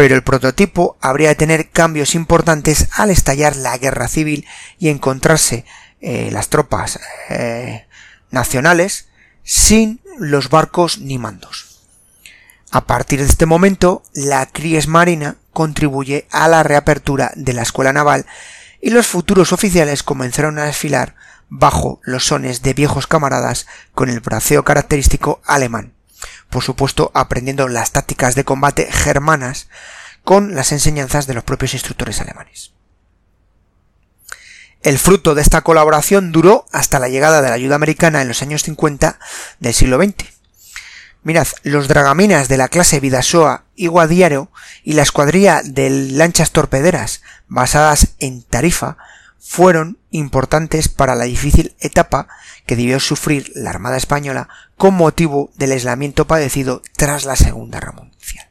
Pero 0.00 0.14
el 0.14 0.22
prototipo 0.22 0.96
habría 1.02 1.28
de 1.28 1.34
tener 1.34 1.68
cambios 1.68 2.14
importantes 2.14 2.88
al 2.92 3.10
estallar 3.10 3.54
la 3.56 3.76
guerra 3.76 4.08
civil 4.08 4.46
y 4.78 4.88
encontrarse 4.88 5.66
eh, 6.00 6.30
las 6.32 6.48
tropas 6.48 6.98
eh, 7.28 7.86
nacionales 8.30 9.10
sin 9.42 10.00
los 10.18 10.48
barcos 10.48 11.00
ni 11.00 11.18
mandos. 11.18 11.82
A 12.70 12.86
partir 12.86 13.20
de 13.20 13.26
este 13.26 13.44
momento, 13.44 14.02
la 14.14 14.48
Marina 14.88 15.36
contribuye 15.52 16.26
a 16.30 16.48
la 16.48 16.62
reapertura 16.62 17.32
de 17.36 17.52
la 17.52 17.60
escuela 17.60 17.92
naval 17.92 18.24
y 18.80 18.88
los 18.88 19.06
futuros 19.06 19.52
oficiales 19.52 20.02
comenzaron 20.02 20.58
a 20.58 20.64
desfilar 20.64 21.14
bajo 21.50 22.00
los 22.04 22.24
sones 22.24 22.62
de 22.62 22.72
viejos 22.72 23.06
camaradas 23.06 23.66
con 23.94 24.08
el 24.08 24.20
braceo 24.20 24.64
característico 24.64 25.42
alemán. 25.44 25.92
Por 26.48 26.62
supuesto, 26.62 27.10
aprendiendo 27.14 27.68
las 27.68 27.92
tácticas 27.92 28.34
de 28.34 28.44
combate 28.44 28.90
germanas 28.90 29.68
con 30.24 30.54
las 30.54 30.72
enseñanzas 30.72 31.26
de 31.26 31.34
los 31.34 31.44
propios 31.44 31.74
instructores 31.74 32.20
alemanes. 32.20 32.72
El 34.82 34.98
fruto 34.98 35.34
de 35.34 35.42
esta 35.42 35.60
colaboración 35.60 36.32
duró 36.32 36.66
hasta 36.72 36.98
la 36.98 37.08
llegada 37.08 37.42
de 37.42 37.48
la 37.48 37.54
ayuda 37.54 37.74
americana 37.74 38.22
en 38.22 38.28
los 38.28 38.40
años 38.40 38.62
50 38.62 39.18
del 39.58 39.74
siglo 39.74 39.98
XX. 40.02 40.40
Mirad, 41.22 41.46
los 41.64 41.86
dragaminas 41.86 42.48
de 42.48 42.56
la 42.56 42.68
clase 42.68 42.98
Vidasoa 42.98 43.64
y 43.76 43.88
Guadiaro 43.88 44.50
y 44.82 44.94
la 44.94 45.02
escuadrilla 45.02 45.60
de 45.62 45.90
lanchas 45.90 46.50
torpederas 46.50 47.20
basadas 47.46 48.14
en 48.20 48.42
Tarifa 48.42 48.96
fueron 49.40 49.98
importantes 50.10 50.88
para 50.88 51.14
la 51.14 51.24
difícil 51.24 51.74
etapa 51.80 52.28
que 52.66 52.76
debió 52.76 53.00
sufrir 53.00 53.50
la 53.54 53.70
Armada 53.70 53.96
Española 53.96 54.48
con 54.76 54.94
motivo 54.94 55.50
del 55.56 55.72
aislamiento 55.72 56.26
padecido 56.26 56.82
tras 56.96 57.24
la 57.24 57.36
Segunda 57.36 57.80
Guerra 57.80 57.92
Mundial. 57.92 58.50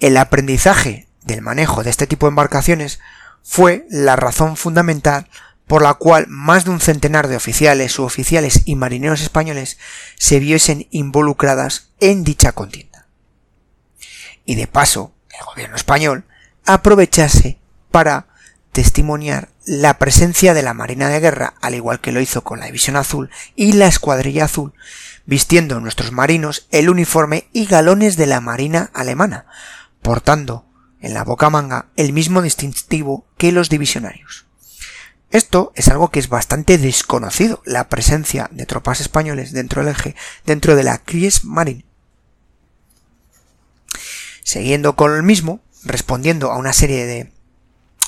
El 0.00 0.16
aprendizaje 0.16 1.06
del 1.22 1.42
manejo 1.42 1.82
de 1.82 1.90
este 1.90 2.06
tipo 2.06 2.26
de 2.26 2.30
embarcaciones 2.30 3.00
fue 3.42 3.86
la 3.90 4.16
razón 4.16 4.56
fundamental 4.56 5.28
por 5.66 5.82
la 5.82 5.94
cual 5.94 6.26
más 6.28 6.64
de 6.64 6.70
un 6.70 6.80
centenar 6.80 7.28
de 7.28 7.36
oficiales, 7.36 7.92
suboficiales 7.92 8.62
y 8.64 8.74
marineros 8.74 9.20
españoles 9.20 9.78
se 10.16 10.38
viesen 10.40 10.86
involucradas 10.90 11.90
en 12.00 12.24
dicha 12.24 12.52
contienda. 12.52 13.06
Y 14.46 14.54
de 14.54 14.66
paso, 14.66 15.12
el 15.38 15.44
gobierno 15.44 15.76
español 15.76 16.24
aprovechase 16.64 17.58
para 17.90 18.28
testimoniar 18.72 19.48
la 19.66 19.98
presencia 19.98 20.54
de 20.54 20.62
la 20.62 20.74
Marina 20.74 21.08
de 21.08 21.20
Guerra, 21.20 21.54
al 21.60 21.74
igual 21.74 22.00
que 22.00 22.12
lo 22.12 22.20
hizo 22.20 22.42
con 22.44 22.60
la 22.60 22.66
División 22.66 22.96
Azul 22.96 23.30
y 23.54 23.72
la 23.72 23.86
Escuadrilla 23.86 24.44
Azul, 24.44 24.74
vistiendo 25.26 25.80
nuestros 25.80 26.12
marinos 26.12 26.66
el 26.70 26.88
uniforme 26.88 27.48
y 27.52 27.66
galones 27.66 28.16
de 28.16 28.26
la 28.26 28.40
Marina 28.40 28.90
alemana, 28.94 29.46
portando 30.00 30.66
en 31.00 31.14
la 31.14 31.24
boca 31.24 31.50
manga 31.50 31.86
el 31.96 32.12
mismo 32.12 32.42
distintivo 32.42 33.26
que 33.36 33.52
los 33.52 33.68
divisionarios. 33.68 34.46
Esto 35.30 35.72
es 35.74 35.88
algo 35.88 36.10
que 36.10 36.20
es 36.20 36.28
bastante 36.28 36.78
desconocido, 36.78 37.62
la 37.66 37.88
presencia 37.88 38.48
de 38.50 38.64
tropas 38.64 39.00
españoles 39.00 39.52
dentro 39.52 39.84
del 39.84 39.94
eje, 39.94 40.16
dentro 40.46 40.74
de 40.74 40.84
la 40.84 40.98
Kriegsmarine. 40.98 41.84
Siguiendo 44.42 44.96
con 44.96 45.14
el 45.14 45.22
mismo, 45.22 45.60
respondiendo 45.84 46.50
a 46.50 46.56
una 46.56 46.72
serie 46.72 47.04
de 47.04 47.32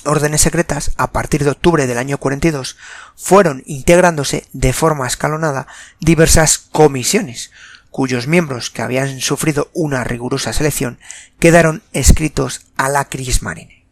órdenes 0.05 0.41
secretas, 0.41 0.93
a 0.97 1.13
partir 1.13 1.45
de 1.45 1.51
octubre 1.51 1.87
del 1.87 1.99
año 1.99 2.19
42, 2.19 2.77
fueron 3.17 3.63
integrándose 3.67 4.47
de 4.53 4.73
forma 4.73 5.07
escalonada 5.07 5.67
diversas 6.01 6.59
comisiones, 6.59 7.51
cuyos 7.91 8.27
miembros 8.27 8.71
que 8.71 8.83
habían 8.83 9.21
sufrido 9.21 9.71
una 9.75 10.05
rigurosa 10.05 10.53
selección 10.53 10.99
quedaron 11.39 11.83
escritos 11.93 12.67
a 12.77 12.89
la 12.89 13.07
Kriegsmarine. 13.07 13.87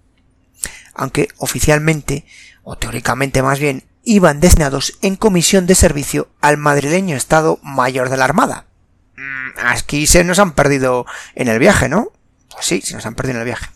Aunque 0.94 1.29
oficialmente, 1.37 2.25
o 2.62 2.77
teóricamente 2.77 3.42
más 3.42 3.59
bien, 3.59 3.85
iban 4.05 4.40
destinados 4.40 4.99
en 5.03 5.16
comisión 5.16 5.66
de 5.66 5.75
servicio 5.75 6.29
al 6.40 6.57
madrileño 6.57 7.16
Estado 7.16 7.59
Mayor 7.62 8.09
de 8.09 8.16
la 8.16 8.25
Armada. 8.25 8.66
Mm, 9.16 9.66
aquí 9.66 10.07
se 10.07 10.25
nos 10.25 10.38
han 10.38 10.53
perdido 10.53 11.07
en 11.35 11.49
el 11.49 11.59
viaje, 11.59 11.88
¿no? 11.88 12.12
Pues 12.51 12.66
sí, 12.66 12.81
se 12.81 12.94
nos 12.94 13.05
han 13.07 13.14
perdido 13.14 13.37
en 13.37 13.40
el 13.40 13.47
viaje. 13.47 13.66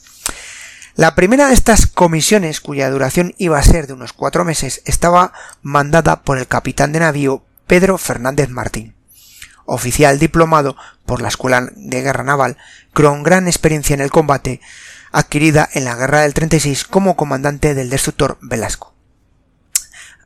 La 0.94 1.14
primera 1.14 1.48
de 1.48 1.54
estas 1.54 1.86
comisiones, 1.86 2.60
cuya 2.60 2.90
duración 2.90 3.34
iba 3.38 3.58
a 3.58 3.62
ser 3.62 3.86
de 3.86 3.94
unos 3.94 4.12
cuatro 4.12 4.44
meses, 4.44 4.82
estaba 4.84 5.32
mandada 5.62 6.20
por 6.20 6.36
el 6.36 6.46
capitán 6.46 6.92
de 6.92 7.00
navío 7.00 7.42
Pedro 7.66 7.96
Fernández 7.96 8.50
Martín, 8.50 8.94
oficial 9.64 10.18
diplomado 10.18 10.76
por 11.06 11.22
la 11.22 11.28
Escuela 11.28 11.66
de 11.74 12.02
Guerra 12.02 12.24
Naval, 12.24 12.58
con 12.92 13.22
gran 13.22 13.46
experiencia 13.46 13.94
en 13.94 14.02
el 14.02 14.10
combate, 14.10 14.60
adquirida 15.12 15.66
en 15.72 15.86
la 15.86 15.94
Guerra 15.94 16.20
del 16.20 16.34
36 16.34 16.84
como 16.84 17.16
comandante 17.16 17.74
del 17.74 17.88
destructor 17.88 18.36
Velasco, 18.42 18.92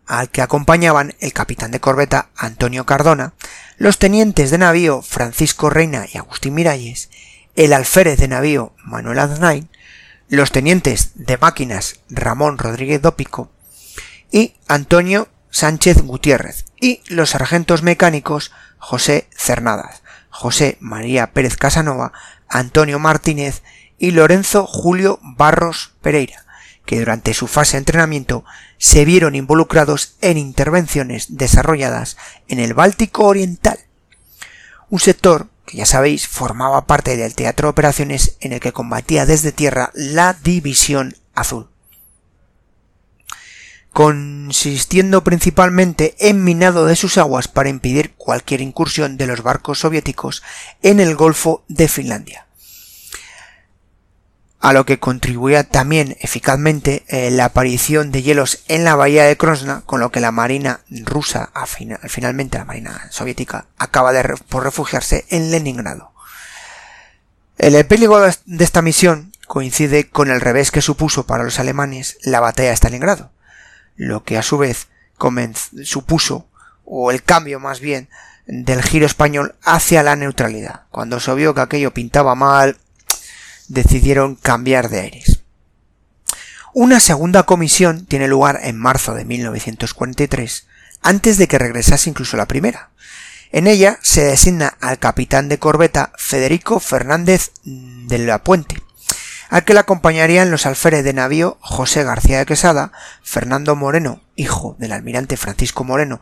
al 0.05 0.31
que 0.31 0.43
acompañaban 0.43 1.15
el 1.21 1.33
capitán 1.33 1.71
de 1.71 1.79
corbeta 1.79 2.31
Antonio 2.35 2.87
Cardona, 2.87 3.35
los 3.77 3.99
tenientes 3.99 4.51
de 4.51 4.59
navío 4.59 5.01
Francisco 5.03 5.71
Reina 5.71 6.07
y 6.13 6.19
Agustín 6.19 6.55
Miralles, 6.55 7.09
el 7.55 7.73
alférez 7.73 8.19
de 8.19 8.27
navío 8.27 8.75
Manuel 8.85 9.21
Aznain, 9.21 9.69
los 10.29 10.51
tenientes 10.51 11.13
de 11.15 11.39
máquinas 11.39 12.01
Ramón 12.09 12.59
Rodríguez 12.59 13.01
Dópico 13.01 13.51
y 14.33 14.55
Antonio 14.67 15.29
Sánchez 15.51 16.03
Gutiérrez 16.03 16.65
y 16.81 17.01
los 17.09 17.31
sargentos 17.31 17.83
mecánicos 17.83 18.53
José 18.79 19.29
Cernadas, 19.37 20.03
José 20.31 20.77
María 20.81 21.33
Pérez 21.33 21.57
Casanova, 21.57 22.13
Antonio 22.49 22.99
Martínez 22.99 23.63
y 23.99 24.11
Lorenzo 24.11 24.67
Julio 24.67 25.19
Barros 25.23 25.95
Pereira, 26.03 26.45
que 26.85 26.99
durante 26.99 27.33
su 27.33 27.47
fase 27.47 27.73
de 27.73 27.79
entrenamiento 27.79 28.45
se 28.79 29.05
vieron 29.05 29.35
involucrados 29.35 30.17
en 30.21 30.39
intervenciones 30.39 31.37
desarrolladas 31.37 32.17
en 32.49 32.59
el 32.59 32.75
Báltico 32.75 33.25
Oriental, 33.27 33.79
un 34.91 35.01
sector 35.01 35.49
que 35.67 35.77
ya 35.77 35.87
sabéis 35.87 36.29
formaba 36.29 36.87
parte 36.87 37.17
del 37.17 37.35
teatro 37.35 37.67
de 37.67 37.71
operaciones 37.71 38.37
en 38.41 38.53
el 38.53 38.61
que 38.61 38.73
combatía 38.73 39.27
desde 39.27 39.53
tierra 39.53 39.91
la 39.95 40.33
División 40.33 41.17
Azul. 41.35 41.69
Consistiendo 43.93 45.25
principalmente 45.25 46.15
en 46.19 46.45
minado 46.45 46.87
de 46.87 46.97
sus 46.97 47.19
aguas 47.19 47.49
para 47.49 47.69
impedir 47.69 48.15
cualquier 48.15 48.61
incursión 48.61 49.17
de 49.17 49.27
los 49.27 49.43
barcos 49.43 49.81
soviéticos 49.81 50.43
en 50.83 51.01
el 51.01 51.17
Golfo 51.17 51.65
de 51.69 51.89
Finlandia 51.89 52.46
a 54.67 54.73
lo 54.73 54.85
que 54.85 54.99
contribuía 54.99 55.63
también 55.63 56.17
eficazmente 56.19 57.05
eh, 57.07 57.31
la 57.31 57.45
aparición 57.45 58.11
de 58.11 58.23
hielos 58.23 58.65
en 58.67 58.83
la 58.83 58.97
bahía 58.97 59.23
de 59.23 59.37
Krosna, 59.37 59.85
con 59.87 60.01
lo 60.01 60.11
que 60.11 60.19
la 60.19 60.33
marina 60.33 60.81
rusa, 61.05 61.53
finalmente 62.09 62.59
la 62.59 62.65
marina 62.65 63.07
soviética, 63.11 63.67
acaba 63.79 64.13
de 64.13 64.25
por 64.49 64.65
refugiarse 64.65 65.25
en 65.29 65.53
Leningrado. 65.53 66.11
El 67.59 67.77
epílogo 67.77 68.19
de 68.19 68.65
esta 68.65 68.83
misión 68.83 69.31
coincide 69.47 70.11
con 70.11 70.33
el 70.33 70.41
revés 70.41 70.73
que 70.73 70.83
supuso 70.83 71.27
para 71.27 71.45
los 71.45 71.61
alemanes 71.61 72.19
la 72.25 72.41
batalla 72.41 72.71
de 72.71 72.77
Stalingrado, 72.77 73.31
lo 73.95 74.25
que 74.25 74.37
a 74.37 74.43
su 74.43 74.59
vez 74.59 74.89
supuso, 75.85 76.49
o 76.85 77.13
el 77.13 77.23
cambio 77.23 77.61
más 77.61 77.79
bien, 77.79 78.09
del 78.49 78.83
giro 78.83 79.07
español 79.07 79.55
hacia 79.63 80.03
la 80.03 80.17
neutralidad. 80.17 80.87
Cuando 80.91 81.21
se 81.21 81.33
vio 81.35 81.55
que 81.55 81.61
aquello 81.61 81.95
pintaba 81.95 82.35
mal, 82.35 82.79
decidieron 83.69 84.35
cambiar 84.35 84.89
de 84.89 85.01
aires. 85.01 85.41
Una 86.73 87.01
segunda 87.01 87.45
comisión 87.45 88.05
tiene 88.05 88.29
lugar 88.29 88.61
en 88.63 88.77
marzo 88.77 89.15
de 89.15 89.25
1943, 89.25 90.67
antes 91.01 91.39
de 91.39 91.49
que 91.49 91.59
regresase 91.59 92.11
incluso 92.11 92.37
la 92.37 92.47
primera. 92.47 92.91
En 93.51 93.67
ella 93.67 93.99
se 94.03 94.25
designa 94.25 94.77
al 94.81 94.99
capitán 94.99 95.49
de 95.49 95.59
corbeta 95.59 96.13
Federico 96.19 96.81
Fernández 96.81 97.53
de 97.65 98.19
la 98.19 98.45
Puente, 98.45 98.83
al 99.49 99.65
que 99.65 99.73
le 99.73 99.81
acompañarían 99.81 100.51
los 100.51 100.67
alférez 100.67 101.05
de 101.05 101.15
navío 101.15 101.57
José 101.61 102.05
García 102.05 102.39
de 102.39 102.47
Quesada, 102.47 102.93
Fernando 103.23 103.77
Moreno, 103.77 104.21
hijo 104.35 104.77
del 104.79 104.93
almirante 104.93 105.37
Francisco 105.37 105.85
Moreno, 105.85 106.21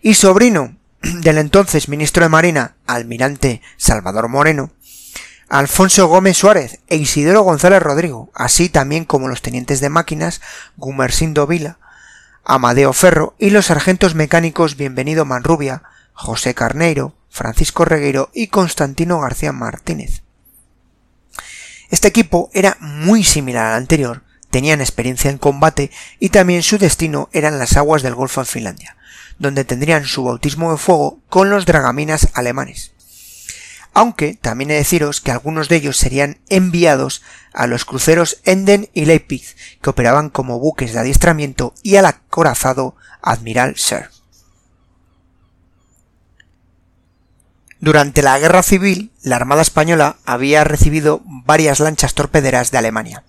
y 0.00 0.14
sobrino 0.14 0.76
del 1.02 1.38
entonces 1.38 1.88
ministro 1.88 2.22
de 2.24 2.28
Marina, 2.28 2.76
almirante 2.86 3.62
Salvador 3.76 4.28
Moreno, 4.28 4.70
Alfonso 5.50 6.06
Gómez 6.06 6.36
Suárez 6.36 6.78
e 6.86 6.94
Isidoro 6.94 7.42
González 7.42 7.82
Rodrigo, 7.82 8.30
así 8.34 8.68
también 8.68 9.04
como 9.04 9.26
los 9.26 9.42
tenientes 9.42 9.80
de 9.80 9.88
máquinas 9.88 10.40
Gumersindo 10.76 11.48
Vila, 11.48 11.80
Amadeo 12.44 12.92
Ferro 12.92 13.34
y 13.36 13.50
los 13.50 13.66
sargentos 13.66 14.14
mecánicos 14.14 14.76
Bienvenido 14.76 15.24
Manrubia, 15.24 15.82
José 16.12 16.54
Carneiro, 16.54 17.16
Francisco 17.30 17.84
Regueiro 17.84 18.30
y 18.32 18.46
Constantino 18.46 19.18
García 19.18 19.50
Martínez. 19.50 20.22
Este 21.90 22.06
equipo 22.06 22.48
era 22.52 22.76
muy 22.78 23.24
similar 23.24 23.66
al 23.66 23.78
anterior, 23.78 24.22
tenían 24.52 24.80
experiencia 24.80 25.32
en 25.32 25.38
combate 25.38 25.90
y 26.20 26.28
también 26.28 26.62
su 26.62 26.78
destino 26.78 27.28
eran 27.32 27.58
las 27.58 27.76
aguas 27.76 28.02
del 28.02 28.14
Golfo 28.14 28.40
de 28.40 28.46
Finlandia, 28.46 28.96
donde 29.40 29.64
tendrían 29.64 30.04
su 30.04 30.22
bautismo 30.22 30.70
de 30.70 30.78
fuego 30.78 31.18
con 31.28 31.50
los 31.50 31.66
dragaminas 31.66 32.28
alemanes. 32.34 32.92
Aunque 33.92 34.34
también 34.34 34.70
he 34.70 34.74
de 34.74 34.80
deciros 34.80 35.20
que 35.20 35.32
algunos 35.32 35.68
de 35.68 35.76
ellos 35.76 35.96
serían 35.96 36.38
enviados 36.48 37.22
a 37.52 37.66
los 37.66 37.84
cruceros 37.84 38.40
Enden 38.44 38.88
y 38.94 39.04
Leipzig, 39.04 39.44
que 39.82 39.90
operaban 39.90 40.30
como 40.30 40.58
buques 40.58 40.92
de 40.92 41.00
adiestramiento, 41.00 41.74
y 41.82 41.96
al 41.96 42.06
acorazado 42.06 42.94
Admiral 43.20 43.76
Sir. 43.76 44.10
Durante 47.80 48.22
la 48.22 48.38
Guerra 48.38 48.62
Civil, 48.62 49.10
la 49.22 49.36
Armada 49.36 49.62
Española 49.62 50.16
había 50.26 50.64
recibido 50.64 51.22
varias 51.24 51.80
lanchas 51.80 52.14
torpederas 52.14 52.70
de 52.70 52.78
Alemania. 52.78 53.24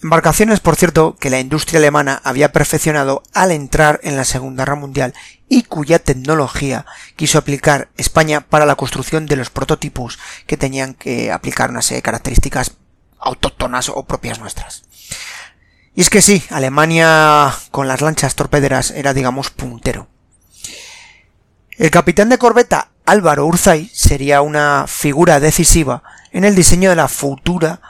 Embarcaciones, 0.00 0.60
por 0.60 0.76
cierto, 0.76 1.16
que 1.16 1.28
la 1.28 1.40
industria 1.40 1.78
alemana 1.78 2.20
había 2.22 2.52
perfeccionado 2.52 3.24
al 3.34 3.50
entrar 3.50 3.98
en 4.04 4.16
la 4.16 4.24
Segunda 4.24 4.62
Guerra 4.62 4.76
Mundial 4.76 5.12
y 5.48 5.64
cuya 5.64 5.98
tecnología 5.98 6.86
quiso 7.16 7.38
aplicar 7.38 7.88
España 7.96 8.42
para 8.42 8.64
la 8.64 8.76
construcción 8.76 9.26
de 9.26 9.34
los 9.34 9.50
prototipos 9.50 10.20
que 10.46 10.56
tenían 10.56 10.94
que 10.94 11.32
aplicar 11.32 11.70
una 11.70 11.82
serie 11.82 11.98
de 11.98 12.02
características 12.02 12.76
autóctonas 13.18 13.88
o 13.88 14.04
propias 14.04 14.38
nuestras. 14.38 14.84
Y 15.96 16.02
es 16.02 16.10
que 16.10 16.22
sí, 16.22 16.44
Alemania 16.50 17.52
con 17.72 17.88
las 17.88 18.00
lanchas 18.00 18.36
torpederas 18.36 18.92
era, 18.92 19.14
digamos, 19.14 19.50
puntero. 19.50 20.06
El 21.70 21.90
capitán 21.90 22.28
de 22.28 22.38
corbeta 22.38 22.90
Álvaro 23.04 23.46
Urzay 23.46 23.90
sería 23.92 24.42
una 24.42 24.86
figura 24.86 25.40
decisiva 25.40 26.04
en 26.30 26.44
el 26.44 26.54
diseño 26.54 26.90
de 26.90 26.96
la 26.96 27.08
futura 27.08 27.80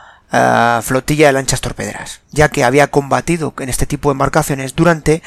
flotilla 0.82 1.28
de 1.28 1.32
lanchas 1.32 1.60
torpederas, 1.60 2.20
ya 2.30 2.48
que 2.48 2.64
había 2.64 2.88
combatido 2.88 3.54
en 3.58 3.68
este 3.68 3.86
tipo 3.86 4.10
de 4.10 4.12
embarcaciones 4.12 4.74
durante 4.74 5.22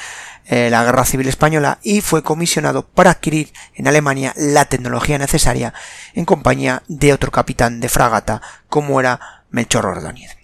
eh, 0.46 0.70
la 0.70 0.84
Guerra 0.84 1.06
Civil 1.06 1.28
Española 1.28 1.80
y 1.82 2.02
fue 2.02 2.24
comisionado 2.24 2.88
para 2.88 3.12
adquirir 3.12 3.54
en 3.76 3.88
Alemania 3.88 4.34
la 4.36 4.66
tecnología 4.66 5.18
necesaria 5.18 5.74
en 6.14 6.26
compañía 6.26 6.84
de 6.88 7.14
otro 7.14 7.32
capitán 7.32 7.80
de 7.80 7.90
fragata 7.90 8.42
como 8.68 9.00
era 9.00 9.44
Melchor 9.50 9.86
Ordóñez. 9.86 10.38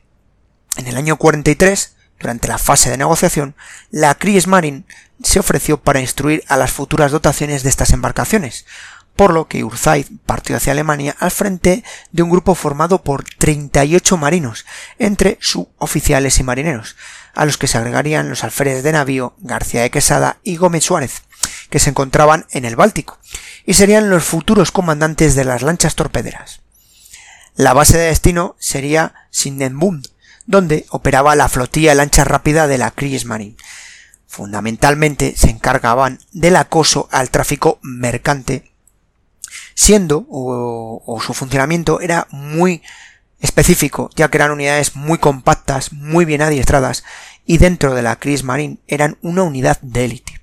En 0.76 0.88
el 0.88 0.98
año 0.98 1.18
43, 1.18 1.96
durante 2.20 2.48
la 2.48 2.58
fase 2.58 2.90
de 2.90 2.98
negociación, 2.98 3.56
la 3.90 4.16
Kriegsmarine 4.16 4.86
se 5.24 5.40
ofreció 5.40 5.78
para 5.82 6.00
instruir 6.00 6.44
a 6.48 6.58
las 6.58 6.72
futuras 6.72 7.12
dotaciones 7.12 7.64
de 7.64 7.70
estas 7.70 7.92
embarcaciones, 7.92 8.66
por 9.18 9.34
lo 9.34 9.48
que 9.48 9.64
Urzaid 9.64 10.06
partió 10.26 10.56
hacia 10.56 10.72
Alemania 10.72 11.18
al 11.20 11.32
frente 11.32 11.84
de 12.12 12.24
un 12.24 12.30
grupo 12.30 12.56
formado 12.56 13.02
por 13.04 13.26
38 13.26 14.16
marinos, 14.16 14.66
entre 15.00 15.38
suboficiales 15.42 16.40
y 16.40 16.44
marineros, 16.44 16.96
a 17.34 17.44
los 17.46 17.58
que 17.58 17.68
se 17.68 17.80
agregarían 17.80 18.30
los 18.30 18.44
alférez 18.44 18.84
de 18.84 18.94
navío 18.94 19.36
García 19.40 19.82
de 19.82 19.90
Quesada 19.90 20.38
y 20.44 20.56
Gómez 20.56 20.86
Suárez, 20.86 21.24
que 21.70 21.80
se 21.80 21.90
encontraban 21.90 22.46
en 22.52 22.64
el 22.64 22.76
Báltico, 22.76 23.18
y 23.66 23.74
serían 23.74 24.10
los 24.10 24.24
futuros 24.24 24.72
comandantes 24.72 25.36
de 25.36 25.46
las 25.46 25.64
lanchas 25.64 25.96
torpederas. 25.96 26.62
La 27.56 27.74
base 27.74 27.98
de 27.98 28.06
destino 28.06 28.56
sería 28.60 29.16
Sindenbund, 29.32 30.08
donde 30.46 30.86
operaba 30.90 31.36
la 31.36 31.50
flotilla 31.50 31.90
de 31.90 31.96
lancha 31.96 32.24
rápida 32.24 32.68
de 32.68 32.78
la 32.78 32.92
Kriegsmarine. 32.92 33.58
Fundamentalmente 34.28 35.34
se 35.36 35.50
encargaban 35.50 36.20
del 36.32 36.56
acoso 36.56 37.10
al 37.12 37.32
tráfico 37.32 37.80
mercante 37.82 38.72
siendo 39.78 40.26
o, 40.28 41.20
su 41.22 41.36
funcionamiento 41.36 42.02
era 42.02 42.28
muy 42.32 42.82
específico, 43.40 44.10
ya 44.16 44.28
que 44.28 44.38
eran 44.38 44.50
unidades 44.50 44.96
muy 44.96 45.20
compactas, 45.20 45.94
muy 45.94 46.26
bien 46.26 46.42
adiestradas, 46.42 47.04
y 47.46 47.60
dentro 47.60 47.94
de 47.94 48.02
la 48.02 48.18
Marine 48.44 48.80
eran 48.88 49.20
una 49.22 49.44
unidad 49.44 49.80
de 49.82 50.06
élite. 50.06 50.42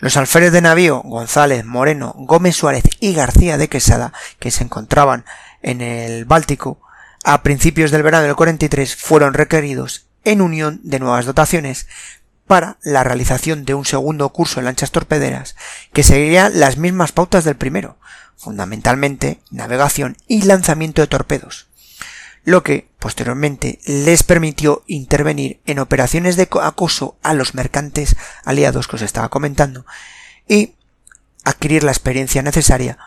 Los 0.00 0.16
alférez 0.16 0.50
de 0.50 0.60
navío 0.60 1.02
González, 1.04 1.64
Moreno, 1.64 2.14
Gómez 2.18 2.56
Suárez 2.56 2.82
y 2.98 3.14
García 3.14 3.58
de 3.58 3.68
Quesada, 3.68 4.12
que 4.40 4.50
se 4.50 4.64
encontraban 4.64 5.24
en 5.62 5.80
el 5.80 6.24
Báltico, 6.24 6.80
a 7.22 7.44
principios 7.44 7.92
del 7.92 8.02
verano 8.02 8.26
del 8.26 8.34
43 8.34 8.96
fueron 8.96 9.34
requeridos 9.34 10.06
en 10.24 10.40
unión 10.40 10.80
de 10.82 10.98
nuevas 10.98 11.26
dotaciones 11.26 11.86
para 12.48 12.78
la 12.82 13.04
realización 13.04 13.64
de 13.64 13.74
un 13.74 13.84
segundo 13.84 14.30
curso 14.30 14.58
de 14.58 14.64
lanchas 14.64 14.90
torpederas 14.90 15.54
que 15.92 16.02
seguiría 16.02 16.48
las 16.48 16.76
mismas 16.76 17.12
pautas 17.12 17.44
del 17.44 17.54
primero, 17.54 17.98
fundamentalmente 18.42 19.40
navegación 19.50 20.16
y 20.26 20.42
lanzamiento 20.42 21.00
de 21.00 21.06
torpedos, 21.06 21.68
lo 22.44 22.64
que 22.64 22.88
posteriormente 22.98 23.78
les 23.86 24.24
permitió 24.24 24.82
intervenir 24.88 25.60
en 25.64 25.78
operaciones 25.78 26.34
de 26.36 26.48
acoso 26.60 27.16
a 27.22 27.34
los 27.34 27.54
mercantes 27.54 28.16
aliados 28.44 28.88
que 28.88 28.96
os 28.96 29.02
estaba 29.02 29.28
comentando 29.28 29.86
y 30.48 30.74
adquirir 31.44 31.84
la 31.84 31.92
experiencia 31.92 32.42
necesaria 32.42 32.98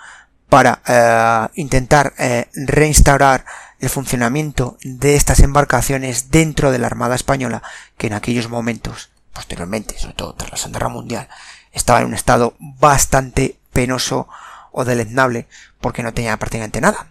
para 0.47 0.81
eh, 0.87 1.47
intentar 1.55 2.13
eh, 2.17 2.47
reinstaurar 2.53 3.45
el 3.79 3.89
funcionamiento 3.89 4.77
de 4.83 5.15
estas 5.15 5.41
embarcaciones 5.41 6.31
dentro 6.31 6.71
de 6.71 6.79
la 6.79 6.87
Armada 6.87 7.15
Española 7.15 7.61
que 7.97 8.07
en 8.07 8.13
aquellos 8.13 8.47
momentos, 8.47 9.09
posteriormente, 9.33 9.99
sobre 9.99 10.13
todo 10.13 10.33
tras 10.33 10.51
la 10.51 10.57
Segunda 10.57 10.79
Guerra 10.79 10.89
Mundial, 10.93 11.29
estaba 11.73 11.99
en 11.99 12.05
un 12.05 12.13
estado 12.13 12.55
bastante 12.59 13.59
penoso 13.73 14.29
o 14.75 14.83
deleznable 14.83 15.47
porque 15.79 16.03
no 16.03 16.13
tenía 16.13 16.37
prácticamente 16.37 16.81
nada. 16.81 17.07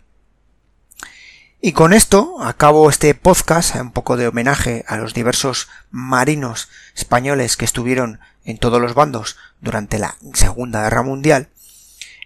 Y 1.62 1.72
con 1.72 1.94
esto 1.94 2.42
acabo 2.42 2.90
este 2.90 3.14
podcast, 3.14 3.74
un 3.76 3.90
poco 3.90 4.18
de 4.18 4.28
homenaje 4.28 4.84
a 4.86 4.98
los 4.98 5.14
diversos 5.14 5.68
marinos 5.90 6.68
españoles 6.94 7.56
que 7.56 7.64
estuvieron 7.64 8.20
en 8.44 8.58
todos 8.58 8.82
los 8.82 8.92
bandos 8.92 9.38
durante 9.62 9.98
la 9.98 10.16
Segunda 10.34 10.82
Guerra 10.82 11.02
Mundial. 11.02 11.48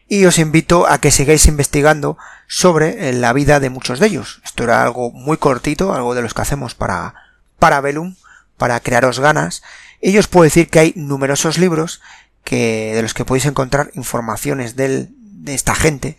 Y 0.08 0.24
os 0.24 0.40
invito 0.40 0.88
a 0.88 0.98
que 0.98 1.12
sigáis 1.12 1.46
investigando 1.46 2.18
sobre 2.48 3.12
la 3.12 3.32
vida 3.32 3.60
de 3.60 3.70
muchos 3.70 4.00
de 4.00 4.08
ellos. 4.08 4.40
Esto 4.44 4.64
era 4.64 4.82
algo 4.82 5.12
muy 5.12 5.36
cortito, 5.36 5.94
algo 5.94 6.16
de 6.16 6.22
los 6.22 6.34
que 6.34 6.42
hacemos 6.42 6.74
para, 6.74 7.14
para 7.60 7.80
Velum, 7.80 8.16
para 8.56 8.80
crearos 8.80 9.20
ganas. 9.20 9.62
Y 10.00 10.18
os 10.18 10.26
puedo 10.26 10.44
decir 10.44 10.68
que 10.68 10.80
hay 10.80 10.92
numerosos 10.96 11.58
libros 11.58 12.00
que, 12.42 12.92
de 12.92 13.02
los 13.02 13.14
que 13.14 13.24
podéis 13.24 13.46
encontrar 13.46 13.92
informaciones 13.94 14.74
del, 14.74 15.14
de 15.42 15.54
esta 15.54 15.74
gente. 15.74 16.18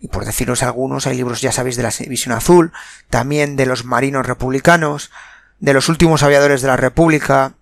Y 0.00 0.08
por 0.08 0.24
deciros 0.24 0.62
algunos, 0.62 1.06
hay 1.06 1.16
libros, 1.16 1.40
ya 1.40 1.52
sabéis, 1.52 1.76
de 1.76 1.82
la 1.82 1.92
Visión 2.08 2.34
Azul, 2.34 2.72
también 3.10 3.56
de 3.56 3.66
los 3.66 3.84
marinos 3.84 4.26
republicanos, 4.26 5.10
de 5.60 5.72
los 5.72 5.88
últimos 5.88 6.22
aviadores 6.22 6.62
de 6.62 6.68
la 6.68 6.76
República, 6.76 7.54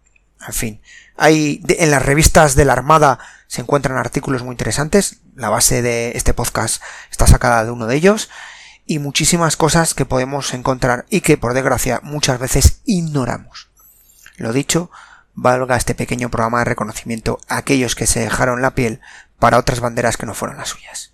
en 0.46 0.54
fin. 0.54 0.80
Hay, 1.16 1.62
en 1.68 1.90
las 1.90 2.04
revistas 2.04 2.54
de 2.54 2.64
la 2.64 2.72
Armada 2.72 3.18
se 3.46 3.60
encuentran 3.60 3.98
artículos 3.98 4.42
muy 4.42 4.54
interesantes, 4.54 5.18
la 5.36 5.50
base 5.50 5.82
de 5.82 6.12
este 6.14 6.34
podcast 6.34 6.82
está 7.10 7.26
sacada 7.26 7.64
de 7.64 7.70
uno 7.70 7.86
de 7.86 7.96
ellos, 7.96 8.30
y 8.86 8.98
muchísimas 8.98 9.56
cosas 9.56 9.94
que 9.94 10.06
podemos 10.06 10.54
encontrar 10.54 11.06
y 11.10 11.20
que 11.20 11.36
por 11.36 11.54
desgracia 11.54 12.00
muchas 12.02 12.38
veces 12.38 12.80
ignoramos. 12.84 13.70
Lo 14.36 14.52
dicho, 14.52 14.90
valga 15.34 15.76
este 15.76 15.94
pequeño 15.94 16.30
programa 16.30 16.58
de 16.58 16.64
reconocimiento 16.64 17.38
a 17.48 17.58
aquellos 17.58 17.94
que 17.94 18.06
se 18.06 18.20
dejaron 18.20 18.62
la 18.62 18.74
piel 18.74 19.00
para 19.42 19.58
otras 19.58 19.80
banderas 19.80 20.16
que 20.16 20.24
no 20.24 20.32
fueron 20.34 20.56
las 20.56 20.68
suyas. 20.68 21.10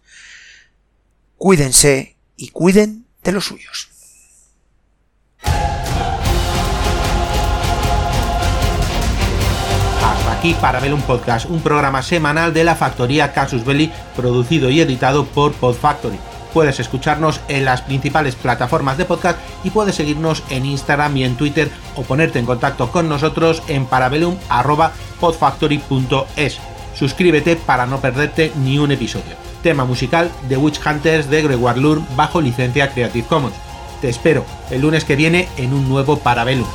Cuídense 1.39 2.19
y 2.37 2.51
cuiden 2.51 3.07
de 3.25 3.33
los 3.33 3.47
suyos. 3.47 3.89
Hasta 10.05 10.33
aquí 10.37 10.53
para 10.61 10.79
ver 10.79 10.93
un 10.93 11.01
podcast, 11.01 11.49
un 11.49 11.63
programa 11.63 12.03
semanal 12.03 12.53
de 12.53 12.65
la 12.65 12.75
factoría 12.75 13.33
Casus 13.33 13.65
Belli, 13.65 13.91
producido 14.15 14.69
y 14.69 14.83
editado 14.83 15.25
por 15.25 15.55
Podfactory. 15.55 16.19
Puedes 16.53 16.81
escucharnos 16.81 17.41
en 17.49 17.65
las 17.65 17.81
principales 17.81 18.35
plataformas 18.35 18.99
de 18.99 19.07
podcast 19.07 19.39
y 19.65 19.71
puedes 19.71 19.95
seguirnos 19.95 20.43
en 20.51 20.67
Instagram 20.67 21.17
y 21.17 21.25
en 21.25 21.39
Twitter 21.39 21.71
o 21.97 22.03
ponerte 22.03 22.39
en 22.39 22.45
contacto 22.45 22.93
con 22.93 23.09
nosotros 23.09 23.63
en 23.69 23.87
parabellum.podfactory.es. 23.87 26.61
Suscríbete 26.99 27.55
para 27.55 27.87
no 27.87 28.01
perderte 28.01 28.51
ni 28.57 28.81
un 28.81 28.91
episodio. 28.91 29.37
Tema 29.63 29.85
musical 29.85 30.33
de 30.49 30.57
Witch 30.57 30.85
Hunters 30.85 31.31
de 31.31 31.43
Gregoire 31.43 31.81
Lur 31.81 32.03
bajo 32.17 32.41
licencia 32.41 32.91
Creative 32.91 33.29
Commons. 33.29 33.55
Te 34.01 34.09
espero 34.09 34.45
el 34.71 34.81
lunes 34.81 35.05
que 35.05 35.15
viene 35.15 35.49
en 35.57 35.75
un 35.75 35.89
nuevo 35.89 36.19
Parabellum. 36.19 36.67